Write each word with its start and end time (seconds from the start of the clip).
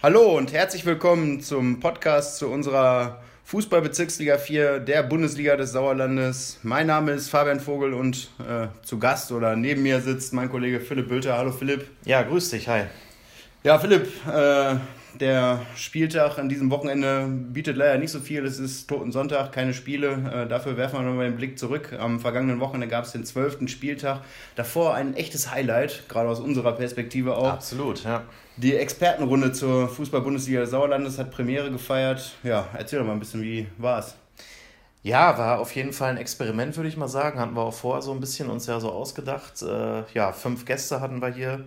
Hallo 0.00 0.36
und 0.36 0.52
herzlich 0.52 0.86
willkommen 0.86 1.40
zum 1.40 1.80
Podcast 1.80 2.38
zu 2.38 2.46
unserer 2.46 3.20
Fußballbezirksliga 3.46 4.38
4 4.38 4.78
der 4.78 5.02
Bundesliga 5.02 5.56
des 5.56 5.72
Sauerlandes. 5.72 6.60
Mein 6.62 6.86
Name 6.86 7.10
ist 7.10 7.30
Fabian 7.30 7.58
Vogel 7.58 7.92
und 7.94 8.30
äh, 8.38 8.68
zu 8.84 9.00
Gast 9.00 9.32
oder 9.32 9.56
neben 9.56 9.82
mir 9.82 10.00
sitzt 10.00 10.32
mein 10.32 10.50
Kollege 10.50 10.78
Philipp 10.78 11.08
Bülter. 11.08 11.36
Hallo 11.36 11.50
Philipp. 11.50 11.88
Ja, 12.04 12.22
grüß 12.22 12.50
dich, 12.50 12.68
hi. 12.68 12.82
Ja, 13.64 13.80
Philipp, 13.80 14.06
äh, 14.32 14.76
der 15.14 15.60
Spieltag 15.76 16.38
an 16.38 16.48
diesem 16.48 16.70
Wochenende 16.70 17.26
bietet 17.28 17.76
leider 17.76 17.98
nicht 17.98 18.10
so 18.10 18.20
viel. 18.20 18.44
Es 18.44 18.58
ist 18.58 18.88
Toten 18.88 19.12
Sonntag, 19.12 19.52
keine 19.52 19.74
Spiele. 19.74 20.44
Äh, 20.44 20.48
dafür 20.48 20.76
werfen 20.76 20.98
wir 20.98 21.02
nochmal 21.02 21.26
den 21.26 21.36
Blick 21.36 21.58
zurück. 21.58 21.96
Am 21.98 22.20
vergangenen 22.20 22.60
Wochenende 22.60 22.88
gab 22.88 23.04
es 23.04 23.12
den 23.12 23.24
zwölften 23.24 23.68
Spieltag. 23.68 24.22
Davor 24.56 24.94
ein 24.94 25.14
echtes 25.14 25.50
Highlight, 25.50 26.08
gerade 26.08 26.28
aus 26.28 26.40
unserer 26.40 26.72
Perspektive 26.72 27.36
auch. 27.36 27.52
Absolut, 27.52 28.04
ja. 28.04 28.24
Die 28.56 28.74
Expertenrunde 28.74 29.52
zur 29.52 29.88
Fußball-Bundesliga 29.88 30.60
des 30.60 30.70
Sauerlandes 30.70 31.18
hat 31.18 31.30
Premiere 31.30 31.70
gefeiert. 31.70 32.32
Ja, 32.42 32.68
erzähl 32.76 32.98
doch 32.98 33.06
mal 33.06 33.12
ein 33.12 33.20
bisschen, 33.20 33.42
wie 33.42 33.66
war 33.78 34.00
es? 34.00 34.16
Ja, 35.02 35.38
war 35.38 35.60
auf 35.60 35.74
jeden 35.74 35.92
Fall 35.92 36.10
ein 36.10 36.16
Experiment, 36.16 36.76
würde 36.76 36.88
ich 36.88 36.96
mal 36.96 37.08
sagen. 37.08 37.38
Hatten 37.38 37.54
wir 37.54 37.62
auch 37.62 37.74
vorher 37.74 38.02
so 38.02 38.12
ein 38.12 38.20
bisschen 38.20 38.50
uns 38.50 38.66
ja 38.66 38.80
so 38.80 38.90
ausgedacht. 38.90 39.62
Äh, 39.62 40.02
ja, 40.12 40.32
fünf 40.32 40.64
Gäste 40.64 41.00
hatten 41.00 41.22
wir 41.22 41.28
hier 41.28 41.64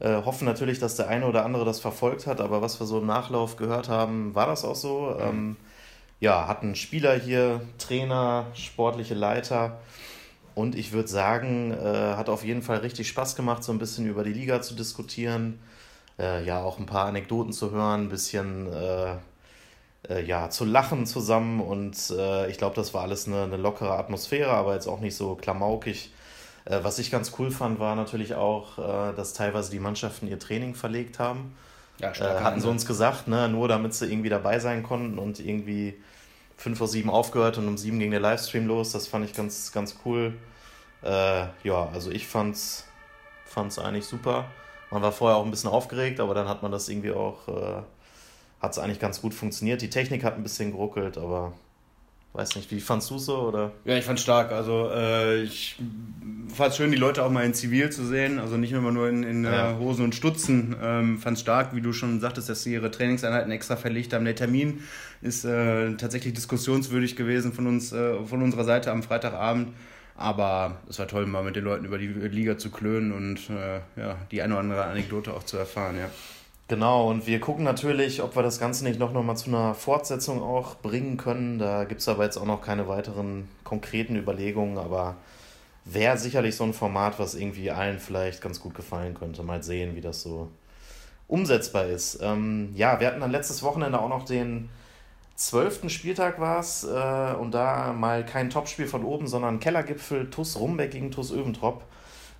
äh, 0.00 0.22
hoffen 0.24 0.46
natürlich, 0.46 0.78
dass 0.78 0.96
der 0.96 1.08
eine 1.08 1.26
oder 1.26 1.44
andere 1.44 1.64
das 1.64 1.78
verfolgt 1.78 2.26
hat, 2.26 2.40
aber 2.40 2.62
was 2.62 2.80
wir 2.80 2.86
so 2.86 2.98
im 2.98 3.06
Nachlauf 3.06 3.56
gehört 3.56 3.88
haben, 3.88 4.34
war 4.34 4.46
das 4.46 4.64
auch 4.64 4.74
so. 4.74 5.14
Mhm. 5.16 5.20
Ähm, 5.20 5.56
ja, 6.20 6.48
hatten 6.48 6.74
Spieler 6.74 7.14
hier, 7.18 7.60
Trainer, 7.78 8.46
sportliche 8.54 9.14
Leiter. 9.14 9.80
Und 10.54 10.74
ich 10.74 10.92
würde 10.92 11.08
sagen, 11.08 11.72
äh, 11.72 12.14
hat 12.16 12.28
auf 12.28 12.44
jeden 12.44 12.62
Fall 12.62 12.78
richtig 12.78 13.08
Spaß 13.08 13.36
gemacht, 13.36 13.62
so 13.64 13.72
ein 13.72 13.78
bisschen 13.78 14.06
über 14.06 14.24
die 14.24 14.32
Liga 14.32 14.60
zu 14.60 14.74
diskutieren. 14.74 15.60
Äh, 16.18 16.44
ja, 16.44 16.62
auch 16.62 16.78
ein 16.78 16.86
paar 16.86 17.06
Anekdoten 17.06 17.52
zu 17.52 17.70
hören, 17.70 18.04
ein 18.04 18.08
bisschen 18.10 18.70
äh, 18.72 19.16
äh 20.08 20.24
ja, 20.24 20.50
zu 20.50 20.64
lachen 20.64 21.06
zusammen. 21.06 21.60
Und 21.60 21.96
äh, 22.10 22.50
ich 22.50 22.58
glaube, 22.58 22.76
das 22.76 22.92
war 22.92 23.02
alles 23.02 23.26
eine, 23.26 23.44
eine 23.44 23.56
lockere 23.56 23.96
Atmosphäre, 23.96 24.50
aber 24.50 24.74
jetzt 24.74 24.88
auch 24.88 25.00
nicht 25.00 25.16
so 25.16 25.34
klamaukig. 25.36 26.10
Äh, 26.70 26.84
was 26.84 26.98
ich 26.98 27.10
ganz 27.10 27.32
cool 27.38 27.50
fand, 27.50 27.80
war 27.80 27.96
natürlich 27.96 28.34
auch, 28.34 28.78
äh, 28.78 29.14
dass 29.14 29.32
teilweise 29.32 29.70
die 29.70 29.80
Mannschaften 29.80 30.28
ihr 30.28 30.38
Training 30.38 30.74
verlegt 30.74 31.18
haben. 31.18 31.54
Ja, 31.98 32.12
äh, 32.12 32.40
hatten 32.40 32.60
sie 32.60 32.68
uns 32.68 32.86
gesagt, 32.86 33.28
ne? 33.28 33.48
nur 33.48 33.68
damit 33.68 33.92
sie 33.92 34.10
irgendwie 34.10 34.28
dabei 34.28 34.58
sein 34.58 34.82
konnten 34.82 35.18
und 35.18 35.40
irgendwie 35.40 36.00
5 36.56 36.78
vor 36.78 36.88
7 36.88 37.10
aufgehört 37.10 37.58
und 37.58 37.66
um 37.68 37.76
7 37.76 37.98
ging 37.98 38.10
der 38.10 38.20
Livestream 38.20 38.66
los. 38.66 38.92
Das 38.92 39.06
fand 39.06 39.24
ich 39.24 39.34
ganz, 39.34 39.72
ganz 39.72 39.96
cool. 40.04 40.34
Äh, 41.02 41.46
ja, 41.64 41.88
also 41.92 42.10
ich 42.10 42.26
fand's, 42.26 42.86
fand's 43.44 43.78
eigentlich 43.78 44.06
super. 44.06 44.46
Man 44.90 45.02
war 45.02 45.12
vorher 45.12 45.38
auch 45.38 45.44
ein 45.44 45.50
bisschen 45.50 45.70
aufgeregt, 45.70 46.20
aber 46.20 46.34
dann 46.34 46.48
hat 46.48 46.62
man 46.62 46.72
das 46.72 46.88
irgendwie 46.88 47.12
auch, 47.12 47.48
äh, 47.48 47.82
hat 48.60 48.72
es 48.72 48.78
eigentlich 48.78 49.00
ganz 49.00 49.20
gut 49.20 49.34
funktioniert. 49.34 49.82
Die 49.82 49.90
Technik 49.90 50.24
hat 50.24 50.36
ein 50.36 50.42
bisschen 50.42 50.70
geruckelt, 50.70 51.18
aber 51.18 51.52
Weiß 52.32 52.54
nicht, 52.54 52.70
wie 52.70 52.80
fandst 52.80 53.10
du 53.10 53.18
so 53.18 53.40
oder? 53.40 53.72
Ja, 53.84 53.96
ich 53.96 54.04
fand 54.04 54.20
stark. 54.20 54.52
Also 54.52 54.88
äh, 54.94 55.42
ich 55.42 55.76
fand 56.54 56.70
es 56.70 56.76
schön, 56.76 56.92
die 56.92 56.96
Leute 56.96 57.24
auch 57.24 57.30
mal 57.30 57.44
in 57.44 57.54
Zivil 57.54 57.90
zu 57.90 58.04
sehen, 58.06 58.38
also 58.38 58.56
nicht 58.56 58.72
immer 58.72 58.92
nur 58.92 59.08
in, 59.08 59.24
in 59.24 59.44
äh, 59.44 59.50
ja. 59.50 59.78
Hosen 59.78 60.04
und 60.04 60.14
Stutzen. 60.14 60.76
Ähm, 60.80 61.18
fand 61.18 61.38
es 61.38 61.40
stark, 61.40 61.74
wie 61.74 61.80
du 61.80 61.92
schon 61.92 62.20
sagtest, 62.20 62.48
dass 62.48 62.62
sie 62.62 62.72
ihre 62.72 62.92
Trainingseinheiten 62.92 63.50
extra 63.50 63.74
verlegt 63.74 64.12
haben. 64.12 64.24
Der 64.24 64.36
Termin 64.36 64.80
ist 65.22 65.44
äh, 65.44 65.96
tatsächlich 65.96 66.34
diskussionswürdig 66.34 67.16
gewesen 67.16 67.52
von 67.52 67.66
uns, 67.66 67.92
äh, 67.92 68.24
von 68.24 68.42
unserer 68.42 68.64
Seite 68.64 68.92
am 68.92 69.02
Freitagabend. 69.02 69.74
Aber 70.14 70.76
es 70.88 70.98
war 71.00 71.08
toll, 71.08 71.26
mal 71.26 71.42
mit 71.42 71.56
den 71.56 71.64
Leuten 71.64 71.84
über 71.84 71.98
die 71.98 72.06
Liga 72.06 72.58
zu 72.58 72.70
klönen 72.70 73.10
und 73.10 73.50
äh, 73.50 73.80
ja, 74.00 74.16
die 74.30 74.42
eine 74.42 74.52
oder 74.54 74.60
andere 74.60 74.84
Anekdote 74.84 75.32
auch 75.32 75.42
zu 75.42 75.56
erfahren, 75.56 75.96
ja. 75.98 76.10
Genau, 76.70 77.10
und 77.10 77.26
wir 77.26 77.40
gucken 77.40 77.64
natürlich, 77.64 78.22
ob 78.22 78.36
wir 78.36 78.44
das 78.44 78.60
Ganze 78.60 78.84
nicht 78.84 79.00
noch, 79.00 79.12
mal 79.12 79.34
zu 79.34 79.48
einer 79.48 79.74
Fortsetzung 79.74 80.40
auch 80.40 80.76
bringen 80.76 81.16
können. 81.16 81.58
Da 81.58 81.82
gibt 81.82 82.00
es 82.00 82.06
aber 82.06 82.22
jetzt 82.22 82.36
auch 82.36 82.44
noch 82.44 82.62
keine 82.62 82.86
weiteren 82.86 83.48
konkreten 83.64 84.14
Überlegungen, 84.14 84.78
aber 84.78 85.16
wäre 85.84 86.16
sicherlich 86.16 86.54
so 86.54 86.62
ein 86.62 86.72
Format, 86.72 87.18
was 87.18 87.34
irgendwie 87.34 87.72
allen 87.72 87.98
vielleicht 87.98 88.40
ganz 88.40 88.60
gut 88.60 88.76
gefallen 88.76 89.14
könnte. 89.14 89.42
Mal 89.42 89.64
sehen, 89.64 89.96
wie 89.96 90.00
das 90.00 90.22
so 90.22 90.46
umsetzbar 91.26 91.86
ist. 91.86 92.20
Ähm, 92.22 92.72
ja, 92.76 93.00
wir 93.00 93.08
hatten 93.08 93.20
dann 93.20 93.32
letztes 93.32 93.64
Wochenende 93.64 94.00
auch 94.00 94.08
noch 94.08 94.24
den 94.24 94.68
zwölften 95.34 95.90
Spieltag 95.90 96.38
war 96.38 96.60
es 96.60 96.84
äh, 96.84 97.34
und 97.34 97.50
da 97.52 97.92
mal 97.92 98.24
kein 98.24 98.48
Topspiel 98.48 98.86
von 98.86 99.02
oben, 99.02 99.26
sondern 99.26 99.58
Kellergipfel, 99.58 100.30
TUS 100.30 100.56
Rumbeck 100.56 100.92
gegen 100.92 101.10
TUS 101.10 101.32
Öventrop. 101.32 101.82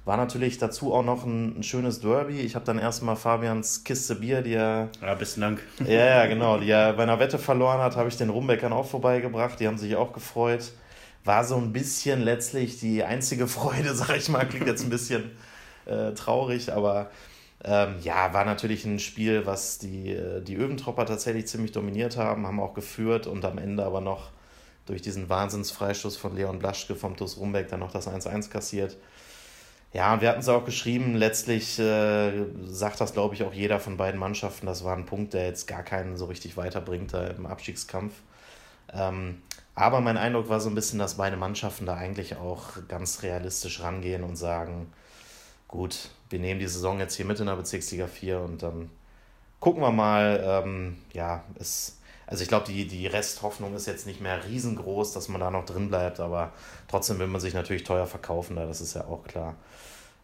War 0.05 0.17
natürlich 0.17 0.59
dazu 0.59 0.95
auch 0.95 1.05
noch 1.05 1.25
ein, 1.25 1.59
ein 1.59 1.63
schönes 1.63 2.01
Derby. 2.01 2.41
Ich 2.41 2.55
habe 2.55 2.65
dann 2.65 2.79
erstmal 2.79 3.17
Fabians 3.17 3.85
Kiste 3.85 4.15
Bier, 4.15 4.41
die 4.43 4.55
er. 4.55 4.89
Ja, 5.03 5.15
besten 5.15 5.43
Dank. 5.43 5.63
Ja, 5.87 6.05
ja, 6.05 6.27
genau. 6.27 6.59
Die 6.59 6.71
er 6.71 6.95
bei 6.95 7.03
einer 7.03 7.19
Wette 7.19 7.39
verloren 7.39 7.81
hat, 7.81 7.97
habe 7.97 8.09
ich 8.09 8.17
den 8.17 8.31
Rumbeckern 8.31 8.73
auch 8.73 8.87
vorbeigebracht. 8.87 9.61
Die 9.61 9.67
haben 9.67 9.79
sich 9.79 9.97
auch 9.97 10.13
gefreut. 10.13 10.73
War 11.25 11.45
so 11.45 11.57
ein 11.57 11.73
bisschen 11.73 12.23
letztlich 12.23 12.81
die 12.81 13.05
einzige 13.05 13.47
Freude, 13.49 13.95
sag 13.95 14.17
ich 14.17 14.29
mal. 14.29 14.49
Klingt 14.49 14.67
jetzt 14.67 14.83
ein 14.83 14.91
bisschen 14.91 15.31
äh, 15.85 16.13
traurig, 16.13 16.73
aber 16.73 17.11
ähm, 17.63 17.97
ja, 18.03 18.33
war 18.33 18.47
natürlich 18.47 18.87
ein 18.87 18.99
Spiel, 18.99 19.45
was 19.45 19.79
die, 19.79 20.13
äh, 20.13 20.41
die 20.41 20.57
Öventropper 20.57 21.05
tatsächlich 21.05 21.47
ziemlich 21.47 21.73
dominiert 21.73 22.17
haben, 22.17 22.47
haben 22.47 22.59
auch 22.59 22.73
geführt 22.73 23.27
und 23.27 23.45
am 23.45 23.59
Ende 23.59 23.85
aber 23.85 24.01
noch 24.01 24.31
durch 24.87 25.03
diesen 25.03 25.29
Wahnsinnsfreistoß 25.29 26.17
von 26.17 26.35
Leon 26.35 26.59
Blaschke 26.59 26.97
vom 26.97 27.17
TuS 27.17 27.37
Rumbeck 27.37 27.69
dann 27.69 27.81
noch 27.81 27.93
das 27.93 28.09
1-1 28.09 28.49
kassiert. 28.49 28.97
Ja, 29.93 30.15
und 30.15 30.21
wir 30.21 30.29
hatten 30.29 30.41
es 30.41 30.49
auch 30.49 30.65
geschrieben, 30.65 31.17
letztlich 31.17 31.79
äh, 31.79 32.45
sagt 32.65 33.01
das, 33.01 33.13
glaube 33.13 33.35
ich, 33.35 33.43
auch 33.43 33.53
jeder 33.53 33.81
von 33.81 33.97
beiden 33.97 34.21
Mannschaften. 34.21 34.67
Das 34.67 34.85
war 34.85 34.97
ein 34.97 35.05
Punkt, 35.07 35.35
der 35.35 35.47
jetzt 35.47 35.67
gar 35.67 35.83
keinen 35.83 36.17
so 36.17 36.27
richtig 36.27 36.57
weiterbringt 36.57 37.13
da 37.13 37.27
im 37.27 37.45
Abstiegskampf. 37.47 38.13
Ähm, 38.93 39.43
aber 39.75 40.01
mein 40.01 40.17
Eindruck 40.17 40.49
war 40.49 40.61
so 40.61 40.69
ein 40.69 40.75
bisschen, 40.77 40.99
dass 41.01 41.17
beide 41.17 41.37
Mannschaften 41.37 41.87
da 41.87 41.97
eigentlich 41.97 42.37
auch 42.37 42.87
ganz 42.87 43.23
realistisch 43.23 43.81
rangehen 43.83 44.23
und 44.23 44.37
sagen, 44.37 44.93
gut, 45.67 46.11
wir 46.29 46.39
nehmen 46.39 46.61
die 46.61 46.69
Saison 46.69 47.01
jetzt 47.01 47.17
hier 47.17 47.27
mit 47.27 47.41
in 47.41 47.47
der 47.47 47.57
Bezirksliga 47.57 48.07
4 48.07 48.41
und 48.41 48.63
dann 48.63 48.91
gucken 49.59 49.83
wir 49.83 49.93
mal. 49.93 50.41
Ähm, 50.45 50.99
ja, 51.13 51.45
es, 51.59 52.00
also 52.31 52.43
ich 52.43 52.49
glaube, 52.49 52.65
die, 52.67 52.87
die 52.87 53.09
Resthoffnung 53.09 53.75
ist 53.75 53.87
jetzt 53.87 54.07
nicht 54.07 54.21
mehr 54.21 54.45
riesengroß, 54.47 55.13
dass 55.13 55.29
man 55.29 55.41
da 55.41 55.51
noch 55.51 55.65
drin 55.67 55.89
bleibt, 55.89 56.21
aber 56.21 56.53
trotzdem 56.87 57.19
will 57.19 57.27
man 57.27 57.41
sich 57.41 57.55
natürlich 57.55 57.83
teuer 57.83 58.07
verkaufen, 58.07 58.55
da 58.55 58.67
das 58.67 58.81
ist 58.81 58.95
ja 58.95 59.05
auch 59.05 59.25
klar. 59.25 59.57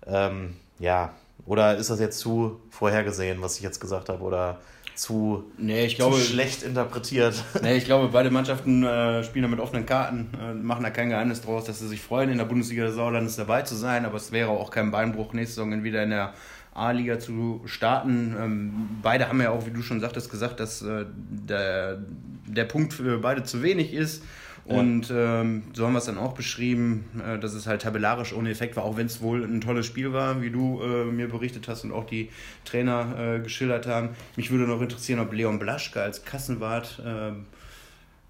Ähm, 0.06 0.56
ja, 0.78 1.12
oder 1.46 1.76
ist 1.76 1.90
das 1.90 1.98
jetzt 1.98 2.20
zu 2.20 2.60
vorhergesehen, 2.70 3.42
was 3.42 3.56
ich 3.56 3.62
jetzt 3.62 3.80
gesagt 3.80 4.08
habe, 4.08 4.22
oder 4.22 4.58
zu, 4.94 5.50
nee, 5.58 5.84
ich 5.84 5.96
glaube, 5.96 6.16
schlecht 6.18 6.62
interpretiert? 6.62 7.42
Nee, 7.60 7.76
ich 7.76 7.84
glaube, 7.84 8.08
beide 8.12 8.30
Mannschaften 8.30 8.84
äh, 8.84 9.24
spielen 9.24 9.42
da 9.42 9.48
mit 9.48 9.58
offenen 9.58 9.84
Karten, 9.84 10.30
äh, 10.40 10.54
machen 10.54 10.84
da 10.84 10.90
kein 10.90 11.10
Geheimnis 11.10 11.40
draus, 11.40 11.64
dass 11.64 11.80
sie 11.80 11.88
sich 11.88 12.00
freuen, 12.00 12.30
in 12.30 12.38
der 12.38 12.44
Bundesliga 12.44 12.84
des 12.84 12.94
Sauerlandes 12.94 13.34
dabei 13.34 13.62
zu 13.62 13.74
sein, 13.74 14.06
aber 14.06 14.16
es 14.16 14.30
wäre 14.30 14.50
auch 14.50 14.70
kein 14.70 14.92
Beinbruch, 14.92 15.32
nächste 15.32 15.56
Saison 15.56 15.82
wieder 15.82 16.04
in 16.04 16.10
der 16.10 16.34
A-Liga 16.76 17.18
zu 17.18 17.62
starten. 17.64 18.34
Ähm, 18.38 18.88
beide 19.02 19.28
haben 19.28 19.40
ja 19.40 19.50
auch, 19.50 19.66
wie 19.66 19.70
du 19.70 19.82
schon 19.82 20.00
sagtest, 20.00 20.30
gesagt, 20.30 20.60
dass 20.60 20.82
äh, 20.82 21.06
der, 21.48 21.98
der 22.46 22.64
Punkt 22.64 22.94
für 22.94 23.18
beide 23.18 23.42
zu 23.44 23.62
wenig 23.62 23.92
ist. 23.92 24.22
Und 24.66 25.12
ähm, 25.14 25.62
so 25.74 25.86
haben 25.86 25.92
wir 25.92 26.00
es 26.00 26.06
dann 26.06 26.18
auch 26.18 26.34
beschrieben, 26.34 27.04
äh, 27.24 27.38
dass 27.38 27.54
es 27.54 27.68
halt 27.68 27.82
tabellarisch 27.82 28.32
ohne 28.32 28.50
Effekt 28.50 28.74
war, 28.74 28.82
auch 28.82 28.96
wenn 28.96 29.06
es 29.06 29.20
wohl 29.20 29.44
ein 29.44 29.60
tolles 29.60 29.86
Spiel 29.86 30.12
war, 30.12 30.42
wie 30.42 30.50
du 30.50 30.82
äh, 30.82 31.04
mir 31.04 31.28
berichtet 31.28 31.68
hast 31.68 31.84
und 31.84 31.92
auch 31.92 32.04
die 32.04 32.30
Trainer 32.64 33.36
äh, 33.36 33.38
geschildert 33.38 33.86
haben. 33.86 34.10
Mich 34.34 34.50
würde 34.50 34.64
noch 34.64 34.80
interessieren, 34.80 35.20
ob 35.20 35.32
Leon 35.32 35.60
Blaschke 35.60 36.02
als 36.02 36.24
Kassenwart 36.24 37.00
ähm, 37.06 37.46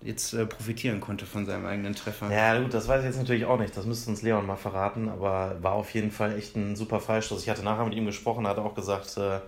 jetzt 0.07 0.33
äh, 0.33 0.47
profitieren 0.47 1.01
konnte 1.01 1.27
von 1.27 1.45
seinem 1.47 1.67
eigenen 1.67 1.95
Treffer. 1.95 2.31
Ja, 2.31 2.59
gut, 2.61 2.73
das 2.73 2.87
weiß 2.89 3.01
ich 3.01 3.07
jetzt 3.07 3.19
natürlich 3.19 3.45
auch 3.45 3.59
nicht. 3.59 3.77
Das 3.77 3.85
müsste 3.85 4.11
uns 4.11 4.23
Leon 4.23 4.47
mal 4.47 4.57
verraten, 4.57 5.09
aber 5.09 5.57
war 5.61 5.73
auf 5.73 5.93
jeden 5.95 6.11
Fall 6.11 6.39
echt 6.39 6.57
ein 6.57 6.77
super 6.77 7.01
Freistoß. 7.01 7.43
Ich 7.43 7.51
hatte 7.51 7.65
nachher 7.65 7.85
mit 7.85 7.95
ihm 7.95 8.07
gesprochen, 8.07 8.47
hat 8.47 8.59
auch 8.59 8.75
gesagt, 8.75 9.17
äh, 9.17 9.41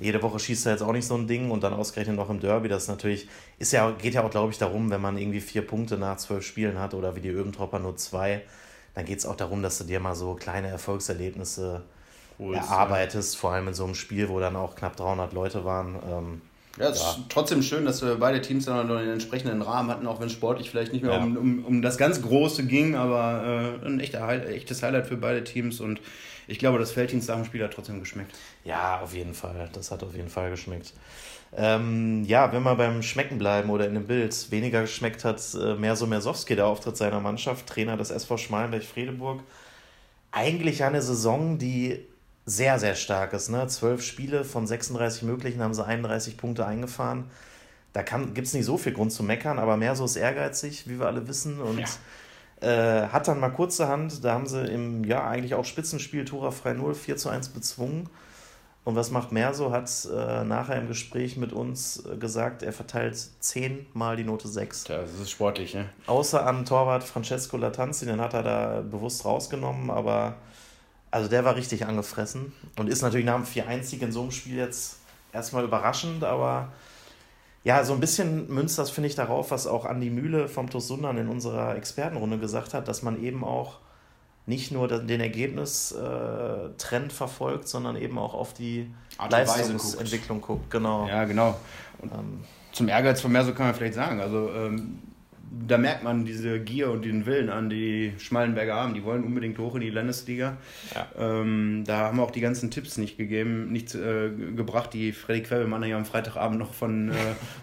jede 0.00 0.22
Woche 0.22 0.38
schießt 0.38 0.66
er 0.66 0.72
jetzt 0.72 0.82
auch 0.82 0.92
nicht 0.92 1.06
so 1.06 1.14
ein 1.14 1.26
Ding 1.26 1.50
und 1.50 1.62
dann 1.62 1.72
ausgerechnet 1.72 2.16
noch 2.16 2.30
im 2.30 2.38
Derby. 2.38 2.68
Das 2.68 2.86
natürlich, 2.86 3.28
ist 3.58 3.72
ja, 3.72 3.90
geht 3.90 4.14
ja 4.14 4.22
auch, 4.22 4.30
glaube 4.30 4.52
ich, 4.52 4.58
darum, 4.58 4.90
wenn 4.90 5.00
man 5.00 5.16
irgendwie 5.16 5.40
vier 5.40 5.66
Punkte 5.66 5.96
nach 5.96 6.18
zwölf 6.18 6.44
Spielen 6.44 6.78
hat 6.78 6.94
oder 6.94 7.16
wie 7.16 7.20
die 7.20 7.30
Öbentropper 7.30 7.78
nur 7.78 7.96
zwei, 7.96 8.42
dann 8.94 9.04
geht 9.04 9.18
es 9.18 9.26
auch 9.26 9.36
darum, 9.36 9.62
dass 9.62 9.78
du 9.78 9.84
dir 9.84 10.00
mal 10.00 10.14
so 10.14 10.34
kleine 10.34 10.68
Erfolgserlebnisse 10.68 11.82
Holst, 12.38 12.60
erarbeitest, 12.60 13.34
ja. 13.34 13.40
vor 13.40 13.52
allem 13.52 13.68
in 13.68 13.74
so 13.74 13.84
einem 13.84 13.94
Spiel, 13.94 14.28
wo 14.28 14.38
dann 14.38 14.54
auch 14.54 14.76
knapp 14.76 14.96
300 14.96 15.32
Leute 15.32 15.64
waren. 15.64 15.98
Ähm, 16.08 16.42
ja, 16.78 16.88
es 16.90 17.00
ja. 17.00 17.10
ist 17.10 17.18
trotzdem 17.28 17.62
schön, 17.62 17.84
dass 17.84 18.02
wir 18.02 18.16
beide 18.16 18.40
Teams 18.40 18.64
dann 18.66 18.86
noch 18.86 18.98
den 18.98 19.10
entsprechenden 19.10 19.62
Rahmen 19.62 19.90
hatten, 19.90 20.06
auch 20.06 20.20
wenn 20.20 20.30
sportlich 20.30 20.70
vielleicht 20.70 20.92
nicht 20.92 21.02
mehr 21.02 21.14
ja. 21.14 21.22
um, 21.22 21.36
um, 21.36 21.64
um 21.64 21.82
das 21.82 21.98
ganz 21.98 22.22
Große 22.22 22.64
ging, 22.64 22.94
aber 22.94 23.78
äh, 23.82 23.86
ein 23.86 24.00
echter, 24.00 24.28
echtes 24.48 24.82
Highlight 24.82 25.06
für 25.06 25.16
beide 25.16 25.44
Teams 25.44 25.80
und 25.80 26.00
ich 26.48 26.58
glaube, 26.58 26.78
das 26.78 26.92
Felddienst 26.92 27.28
nach 27.28 27.36
dem 27.36 27.44
Spiel 27.44 27.62
hat 27.62 27.74
trotzdem 27.74 28.00
geschmeckt. 28.00 28.34
Ja, 28.64 29.00
auf 29.00 29.14
jeden 29.14 29.34
Fall. 29.34 29.68
Das 29.74 29.90
hat 29.90 30.02
auf 30.02 30.14
jeden 30.14 30.30
Fall 30.30 30.50
geschmeckt. 30.50 30.94
Ähm, 31.54 32.24
ja, 32.24 32.52
wenn 32.52 32.62
wir 32.62 32.74
beim 32.74 33.02
Schmecken 33.02 33.38
bleiben 33.38 33.70
oder 33.70 33.86
in 33.86 33.94
dem 33.94 34.06
Bild, 34.06 34.50
weniger 34.50 34.82
geschmeckt 34.82 35.24
hat 35.24 35.42
äh, 35.54 35.74
Merso 35.74 36.06
Mersowski, 36.06 36.56
der 36.56 36.66
Auftritt 36.66 36.96
seiner 36.96 37.20
Mannschaft, 37.20 37.66
Trainer 37.66 37.96
des 37.96 38.10
SV 38.10 38.38
Schmalenberg-Fredeburg. 38.38 39.40
Eigentlich 40.32 40.82
eine 40.82 41.02
Saison, 41.02 41.58
die 41.58 42.06
sehr, 42.48 42.78
sehr 42.78 42.94
stark 42.94 43.34
ist. 43.34 43.50
Ne? 43.50 43.66
Zwölf 43.66 44.02
Spiele 44.02 44.44
von 44.44 44.66
36 44.66 45.22
möglichen 45.22 45.62
haben 45.62 45.74
sie 45.74 45.84
31 45.84 46.36
Punkte 46.36 46.64
eingefahren. 46.66 47.30
Da 47.92 48.02
gibt 48.02 48.46
es 48.46 48.54
nicht 48.54 48.64
so 48.64 48.78
viel 48.78 48.92
Grund 48.92 49.12
zu 49.12 49.22
meckern, 49.22 49.58
aber 49.58 49.76
mehr 49.76 49.94
so 49.96 50.04
ist 50.04 50.16
ehrgeizig, 50.16 50.88
wie 50.88 50.98
wir 50.98 51.06
alle 51.06 51.28
wissen. 51.28 51.60
Und 51.60 51.84
ja. 52.60 53.04
äh, 53.04 53.08
hat 53.08 53.28
dann 53.28 53.40
mal 53.40 53.50
kurzerhand, 53.50 54.24
da 54.24 54.32
haben 54.32 54.46
sie 54.46 54.62
im 54.62 55.04
ja 55.04 55.26
eigentlich 55.26 55.54
auch 55.54 55.64
Spitzenspiel 55.64 56.24
Tora 56.24 56.50
frei 56.50 56.72
0 56.72 56.94
4 56.94 57.16
zu 57.16 57.28
1 57.28 57.50
bezwungen. 57.50 58.08
Und 58.84 58.96
was 58.96 59.10
macht 59.10 59.32
Merso? 59.32 59.70
Hat 59.70 59.90
äh, 60.10 60.44
nachher 60.44 60.76
im 60.76 60.88
Gespräch 60.88 61.36
mit 61.36 61.52
uns 61.52 62.06
äh, 62.06 62.16
gesagt, 62.16 62.62
er 62.62 62.72
verteilt 62.72 63.18
zehnmal 63.40 64.16
die 64.16 64.24
Note 64.24 64.48
6. 64.48 64.88
Ja, 64.88 65.02
das 65.02 65.12
ist 65.12 65.30
sportlich, 65.30 65.74
ne? 65.74 65.90
Außer 66.06 66.46
an 66.46 66.64
Torwart 66.64 67.04
Francesco 67.04 67.58
Latanzi, 67.58 68.06
den 68.06 68.18
hat 68.22 68.32
er 68.32 68.42
da 68.42 68.80
bewusst 68.80 69.26
rausgenommen, 69.26 69.90
aber 69.90 70.36
also 71.10 71.28
der 71.28 71.44
war 71.44 71.56
richtig 71.56 71.86
angefressen 71.86 72.52
und 72.76 72.88
ist 72.88 73.02
natürlich 73.02 73.26
nach 73.26 73.36
dem 73.36 73.44
4-1-Sieg 73.44 74.02
in 74.02 74.12
so 74.12 74.22
einem 74.22 74.30
Spiel 74.30 74.56
jetzt 74.56 74.98
erstmal 75.32 75.64
überraschend, 75.64 76.24
aber 76.24 76.72
ja, 77.64 77.84
so 77.84 77.92
ein 77.92 78.00
bisschen 78.00 78.52
münzt 78.52 78.78
das, 78.78 78.90
finde 78.90 79.08
ich, 79.08 79.14
darauf, 79.14 79.50
was 79.50 79.66
auch 79.66 79.84
Andi 79.84 80.10
Mühle 80.10 80.48
vom 80.48 80.70
TuS 80.70 80.88
Sundern 80.88 81.18
in 81.18 81.28
unserer 81.28 81.76
Expertenrunde 81.76 82.38
gesagt 82.38 82.72
hat, 82.72 82.88
dass 82.88 83.02
man 83.02 83.22
eben 83.22 83.44
auch 83.44 83.78
nicht 84.46 84.72
nur 84.72 84.88
den 84.88 85.20
Ergebnistrend 85.20 86.02
äh, 86.80 87.14
verfolgt, 87.14 87.68
sondern 87.68 87.96
eben 87.96 88.18
auch 88.18 88.32
auf 88.32 88.54
die 88.54 88.90
Leistungsentwicklung 89.28 90.40
guckt. 90.40 90.60
guckt. 90.62 90.70
Genau. 90.70 91.06
Ja, 91.06 91.24
genau. 91.24 91.56
Und 91.98 92.12
ähm, 92.12 92.44
zum 92.72 92.88
Ehrgeiz 92.88 93.20
von 93.20 93.30
Merso 93.30 93.52
kann 93.52 93.66
man 93.66 93.74
vielleicht 93.74 93.94
sagen. 93.94 94.20
Also 94.20 94.50
ähm, 94.54 95.00
da 95.50 95.78
merkt 95.78 96.02
man 96.02 96.24
diese 96.24 96.60
Gier 96.60 96.90
und 96.90 97.04
den 97.04 97.26
Willen 97.26 97.48
an, 97.48 97.70
die 97.70 98.12
Schmallenberger 98.18 98.74
haben. 98.74 98.94
Die 98.94 99.04
wollen 99.04 99.24
unbedingt 99.24 99.58
hoch 99.58 99.74
in 99.74 99.80
die 99.80 99.90
Landesliga. 99.90 100.56
Ja. 100.94 101.06
Ähm, 101.18 101.84
da 101.86 101.98
haben 101.98 102.18
wir 102.18 102.22
auch 102.22 102.30
die 102.30 102.40
ganzen 102.40 102.70
Tipps 102.70 102.98
nicht 102.98 103.16
gegeben, 103.16 103.72
nicht 103.72 103.94
äh, 103.94 104.30
gebracht, 104.56 104.92
die 104.92 105.12
Freddy 105.12 105.42
Quebbelmann 105.42 105.82
ja 105.84 105.96
am 105.96 106.04
Freitagabend 106.04 106.58
noch 106.58 106.74
von, 106.74 107.10
äh, 107.10 107.14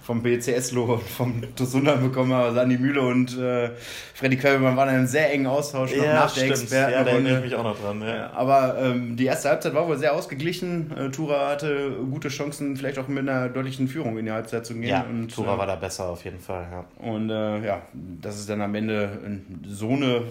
vom 0.01 0.23
BCS-Lo 0.23 0.95
und 0.95 1.03
vom 1.03 1.43
Tosundan 1.55 2.01
bekommen 2.01 2.33
hat. 2.33 2.45
Also 2.45 2.59
Andi 2.59 2.77
Mühle 2.77 3.01
und 3.01 3.37
äh, 3.37 3.71
Freddy 4.13 4.37
Quebbelmann 4.37 4.75
waren 4.75 4.89
in 4.89 4.95
einem 4.95 5.07
sehr 5.07 5.31
engen 5.31 5.47
Austausch 5.47 5.95
noch 5.95 6.03
ja, 6.03 6.13
nach 6.13 6.33
der 6.33 6.47
Experten. 6.47 6.93
Ja, 6.93 7.03
da 7.03 7.11
erinnere 7.11 7.37
ich 7.37 7.43
mich 7.45 7.55
auch 7.55 7.63
noch 7.63 7.79
dran. 7.79 8.01
Ja. 8.01 8.31
Aber 8.33 8.77
ähm, 8.79 9.15
die 9.15 9.25
erste 9.25 9.49
Halbzeit 9.49 9.73
war 9.73 9.87
wohl 9.87 9.97
sehr 9.97 10.13
ausgeglichen. 10.13 10.91
Äh, 10.97 11.11
Tura 11.11 11.49
hatte 11.49 11.91
gute 12.09 12.29
Chancen, 12.29 12.77
vielleicht 12.77 12.97
auch 12.97 13.07
mit 13.07 13.27
einer 13.27 13.49
deutlichen 13.49 13.87
Führung 13.87 14.17
in 14.17 14.25
die 14.25 14.31
Halbzeit 14.31 14.65
zu 14.65 14.73
gehen. 14.73 14.89
Ja, 14.89 15.05
und, 15.07 15.33
Tura 15.33 15.55
äh, 15.55 15.57
war 15.57 15.67
da 15.67 15.75
besser 15.75 16.05
auf 16.09 16.23
jeden 16.23 16.39
Fall. 16.39 16.65
Ja. 16.71 16.85
Und 16.97 17.29
äh, 17.29 17.65
dass 17.93 18.37
es 18.37 18.45
dann 18.45 18.61
am 18.61 18.75
Ende 18.75 19.41
so 19.67 19.89
eine 19.89 20.23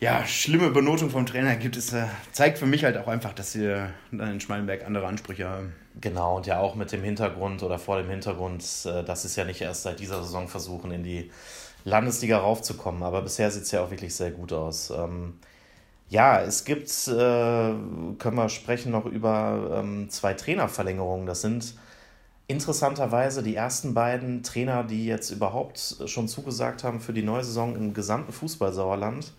ja, 0.00 0.24
schlimme 0.26 0.70
Benotung 0.70 1.10
vom 1.10 1.26
Trainer 1.26 1.56
gibt, 1.56 1.76
ist, 1.76 1.92
äh, 1.92 2.04
zeigt 2.32 2.58
für 2.58 2.66
mich 2.66 2.84
halt 2.84 2.96
auch 2.96 3.08
einfach, 3.08 3.32
dass 3.32 3.52
sie 3.52 3.66
dann 4.12 4.32
in 4.32 4.40
Schmalenberg 4.40 4.86
andere 4.86 5.06
Ansprüche 5.06 5.48
haben. 5.48 5.72
Genau, 6.00 6.36
und 6.36 6.46
ja 6.46 6.60
auch 6.60 6.76
mit 6.76 6.92
dem 6.92 7.02
Hintergrund 7.02 7.62
oder 7.64 7.78
vor 7.78 7.98
dem 7.98 8.08
Hintergrund, 8.08 8.64
äh, 8.84 9.02
dass 9.02 9.24
es 9.24 9.34
ja 9.34 9.44
nicht 9.44 9.60
erst 9.60 9.82
seit 9.82 9.98
dieser 9.98 10.22
Saison 10.22 10.46
versuchen, 10.46 10.92
in 10.92 11.02
die 11.02 11.30
Landesliga 11.84 12.38
raufzukommen. 12.38 13.02
Aber 13.02 13.22
bisher 13.22 13.50
sieht 13.50 13.64
es 13.64 13.72
ja 13.72 13.82
auch 13.82 13.90
wirklich 13.90 14.14
sehr 14.14 14.30
gut 14.30 14.52
aus. 14.52 14.90
Ähm, 14.90 15.34
ja, 16.08 16.40
es 16.40 16.64
gibt, 16.64 16.88
äh, 17.08 17.10
können 17.10 18.36
wir 18.36 18.48
sprechen 18.48 18.92
noch 18.92 19.04
über 19.04 19.80
ähm, 19.80 20.08
zwei 20.10 20.34
Trainerverlängerungen. 20.34 21.26
Das 21.26 21.40
sind 21.40 21.74
interessanterweise 22.48 23.42
die 23.42 23.54
ersten 23.54 23.94
beiden 23.94 24.42
Trainer, 24.42 24.82
die 24.82 25.06
jetzt 25.06 25.30
überhaupt 25.30 25.96
schon 26.06 26.28
zugesagt 26.28 26.82
haben 26.82 26.98
für 26.98 27.12
die 27.12 27.22
neue 27.22 27.44
Saison 27.44 27.76
im 27.76 27.94
gesamten 27.94 28.32
Fußball-Sauerland. 28.32 29.32